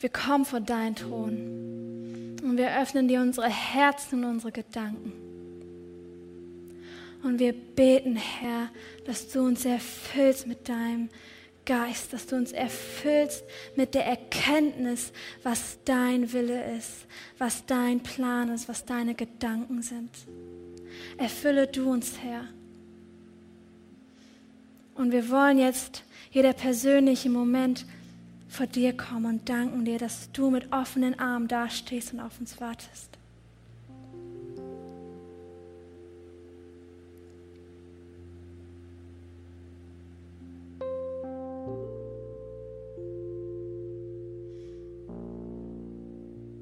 wir 0.00 0.10
kommen 0.10 0.44
vor 0.44 0.60
deinen 0.60 0.94
Thron 0.94 2.36
und 2.42 2.56
wir 2.58 2.78
öffnen 2.78 3.08
dir 3.08 3.20
unsere 3.22 3.48
Herzen 3.48 4.22
und 4.22 4.30
unsere 4.32 4.52
Gedanken. 4.52 5.12
Und 7.22 7.38
wir 7.38 7.54
beten, 7.54 8.16
Herr, 8.16 8.68
dass 9.06 9.28
du 9.28 9.40
uns 9.40 9.64
erfüllst 9.64 10.46
mit 10.46 10.68
deinem 10.68 11.08
Geist, 11.64 12.12
dass 12.12 12.26
du 12.26 12.36
uns 12.36 12.52
erfüllst 12.52 13.44
mit 13.76 13.94
der 13.94 14.04
Erkenntnis, 14.04 15.10
was 15.42 15.78
dein 15.86 16.34
Wille 16.34 16.76
ist, 16.76 17.06
was 17.38 17.64
dein 17.64 18.02
Plan 18.02 18.50
ist, 18.50 18.68
was 18.68 18.84
deine 18.84 19.14
Gedanken 19.14 19.80
sind. 19.80 20.10
Erfülle 21.16 21.66
du 21.66 21.90
uns, 21.90 22.18
Herr. 22.22 22.46
Und 24.94 25.10
wir 25.10 25.28
wollen 25.30 25.58
jetzt 25.58 26.04
jeder 26.30 26.52
persönlich 26.52 27.26
im 27.26 27.32
Moment 27.32 27.84
vor 28.48 28.66
dir 28.66 28.96
kommen 28.96 29.26
und 29.26 29.48
danken 29.48 29.84
dir, 29.84 29.98
dass 29.98 30.30
du 30.32 30.50
mit 30.50 30.72
offenen 30.72 31.18
Armen 31.18 31.48
dastehst 31.48 32.12
und 32.12 32.20
auf 32.20 32.38
uns 32.38 32.60
wartest. 32.60 33.10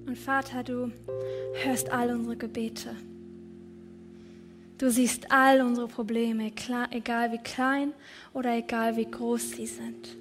Und 0.06 0.18
Vater, 0.18 0.62
du 0.62 0.90
hörst 1.62 1.90
all 1.90 2.10
unsere 2.10 2.36
Gebete. 2.36 2.96
Du 4.82 4.90
siehst 4.90 5.30
all 5.30 5.60
unsere 5.60 5.86
Probleme, 5.86 6.50
egal 6.90 7.30
wie 7.30 7.38
klein 7.38 7.92
oder 8.34 8.56
egal 8.56 8.96
wie 8.96 9.08
groß 9.08 9.52
sie 9.52 9.66
sind. 9.66 10.16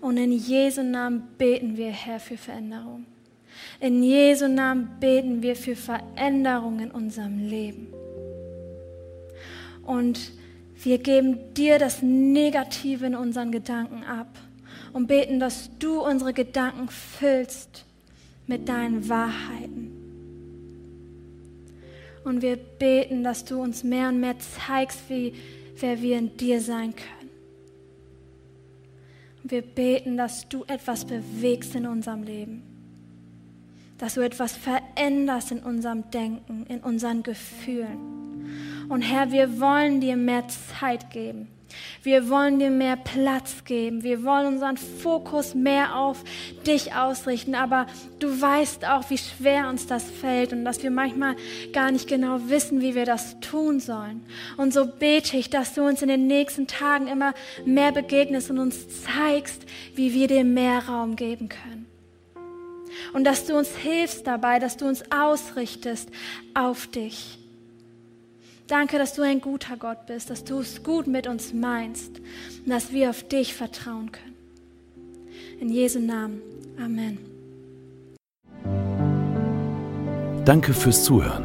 Und 0.00 0.16
in 0.16 0.32
Jesu 0.32 0.82
Namen 0.82 1.24
beten 1.36 1.76
wir, 1.76 1.90
Herr, 1.90 2.20
für 2.20 2.38
Veränderung. 2.38 3.04
In 3.78 4.02
Jesu 4.02 4.48
Namen 4.48 4.88
beten 4.98 5.42
wir 5.42 5.54
für 5.56 5.76
Veränderung 5.76 6.80
in 6.80 6.90
unserem 6.90 7.46
Leben. 7.50 7.88
Und 9.84 10.32
wir 10.82 10.96
geben 10.96 11.52
dir 11.52 11.78
das 11.78 12.00
Negative 12.00 13.04
in 13.04 13.14
unseren 13.14 13.52
Gedanken 13.52 14.04
ab 14.04 14.38
und 14.94 15.06
beten, 15.06 15.38
dass 15.38 15.68
du 15.78 16.00
unsere 16.00 16.32
Gedanken 16.32 16.88
füllst 16.88 17.84
mit 18.46 18.70
deinen 18.70 19.06
Wahrheiten. 19.10 19.89
Und 22.24 22.42
wir 22.42 22.56
beten, 22.56 23.24
dass 23.24 23.44
du 23.44 23.60
uns 23.60 23.82
mehr 23.82 24.08
und 24.08 24.20
mehr 24.20 24.36
zeigst, 24.38 25.08
wie, 25.08 25.34
wer 25.78 26.00
wir 26.02 26.18
in 26.18 26.36
dir 26.36 26.60
sein 26.60 26.94
können. 26.94 27.30
Und 29.42 29.50
wir 29.50 29.62
beten, 29.62 30.16
dass 30.16 30.48
du 30.48 30.64
etwas 30.64 31.04
bewegst 31.04 31.74
in 31.74 31.86
unserem 31.86 32.22
Leben. 32.22 32.62
Dass 33.98 34.14
du 34.14 34.20
etwas 34.20 34.52
veränderst 34.56 35.52
in 35.52 35.60
unserem 35.60 36.10
Denken, 36.10 36.66
in 36.68 36.80
unseren 36.80 37.22
Gefühlen. 37.22 38.46
Und 38.88 39.02
Herr, 39.02 39.32
wir 39.32 39.60
wollen 39.60 40.00
dir 40.00 40.16
mehr 40.16 40.44
Zeit 40.48 41.10
geben 41.10 41.48
wir 42.02 42.28
wollen 42.28 42.58
dir 42.58 42.70
mehr 42.70 42.96
Platz 42.96 43.64
geben. 43.64 44.02
Wir 44.02 44.24
wollen 44.24 44.46
unseren 44.46 44.76
Fokus 44.76 45.54
mehr 45.54 45.96
auf 45.96 46.22
dich 46.66 46.94
ausrichten. 46.94 47.54
Aber 47.54 47.86
du 48.18 48.40
weißt 48.40 48.86
auch, 48.86 49.08
wie 49.10 49.18
schwer 49.18 49.68
uns 49.68 49.86
das 49.86 50.04
fällt 50.04 50.52
und 50.52 50.64
dass 50.64 50.82
wir 50.82 50.90
manchmal 50.90 51.36
gar 51.72 51.90
nicht 51.90 52.08
genau 52.08 52.38
wissen, 52.48 52.80
wie 52.80 52.94
wir 52.94 53.04
das 53.04 53.38
tun 53.40 53.80
sollen. 53.80 54.24
Und 54.56 54.72
so 54.72 54.86
bete 54.86 55.36
ich, 55.36 55.50
dass 55.50 55.74
du 55.74 55.82
uns 55.82 56.02
in 56.02 56.08
den 56.08 56.26
nächsten 56.26 56.66
Tagen 56.66 57.06
immer 57.06 57.34
mehr 57.64 57.92
begegnest 57.92 58.50
und 58.50 58.58
uns 58.58 58.86
zeigst, 59.02 59.62
wie 59.94 60.14
wir 60.14 60.28
dir 60.28 60.44
mehr 60.44 60.88
Raum 60.88 61.16
geben 61.16 61.48
können. 61.48 61.86
Und 63.12 63.24
dass 63.24 63.46
du 63.46 63.56
uns 63.56 63.76
hilfst 63.76 64.26
dabei, 64.26 64.58
dass 64.58 64.76
du 64.76 64.86
uns 64.86 65.04
ausrichtest 65.10 66.08
auf 66.54 66.86
dich. 66.86 67.39
Danke, 68.70 68.98
dass 68.98 69.14
du 69.14 69.22
ein 69.22 69.40
guter 69.40 69.76
Gott 69.76 70.06
bist, 70.06 70.30
dass 70.30 70.44
du 70.44 70.60
es 70.60 70.84
gut 70.84 71.08
mit 71.08 71.26
uns 71.26 71.52
meinst 71.52 72.20
und 72.64 72.70
dass 72.70 72.92
wir 72.92 73.10
auf 73.10 73.26
dich 73.26 73.52
vertrauen 73.52 74.12
können. 74.12 74.36
In 75.60 75.70
Jesu 75.70 75.98
Namen. 75.98 76.40
Amen. 76.78 77.18
Danke 80.44 80.72
fürs 80.72 81.02
Zuhören. 81.02 81.44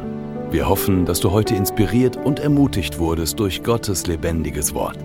Wir 0.52 0.68
hoffen, 0.68 1.04
dass 1.04 1.18
du 1.18 1.32
heute 1.32 1.56
inspiriert 1.56 2.16
und 2.16 2.38
ermutigt 2.38 3.00
wurdest 3.00 3.40
durch 3.40 3.64
Gottes 3.64 4.06
lebendiges 4.06 4.72
Wort. 4.72 4.98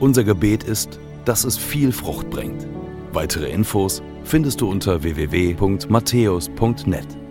Unser 0.00 0.24
Gebet 0.24 0.64
ist, 0.64 0.98
dass 1.26 1.44
es 1.44 1.58
viel 1.58 1.92
Frucht 1.92 2.30
bringt. 2.30 2.66
Weitere 3.12 3.50
Infos 3.50 4.02
findest 4.24 4.62
du 4.62 4.70
unter 4.70 5.02
www.matthäus.net. 5.02 7.21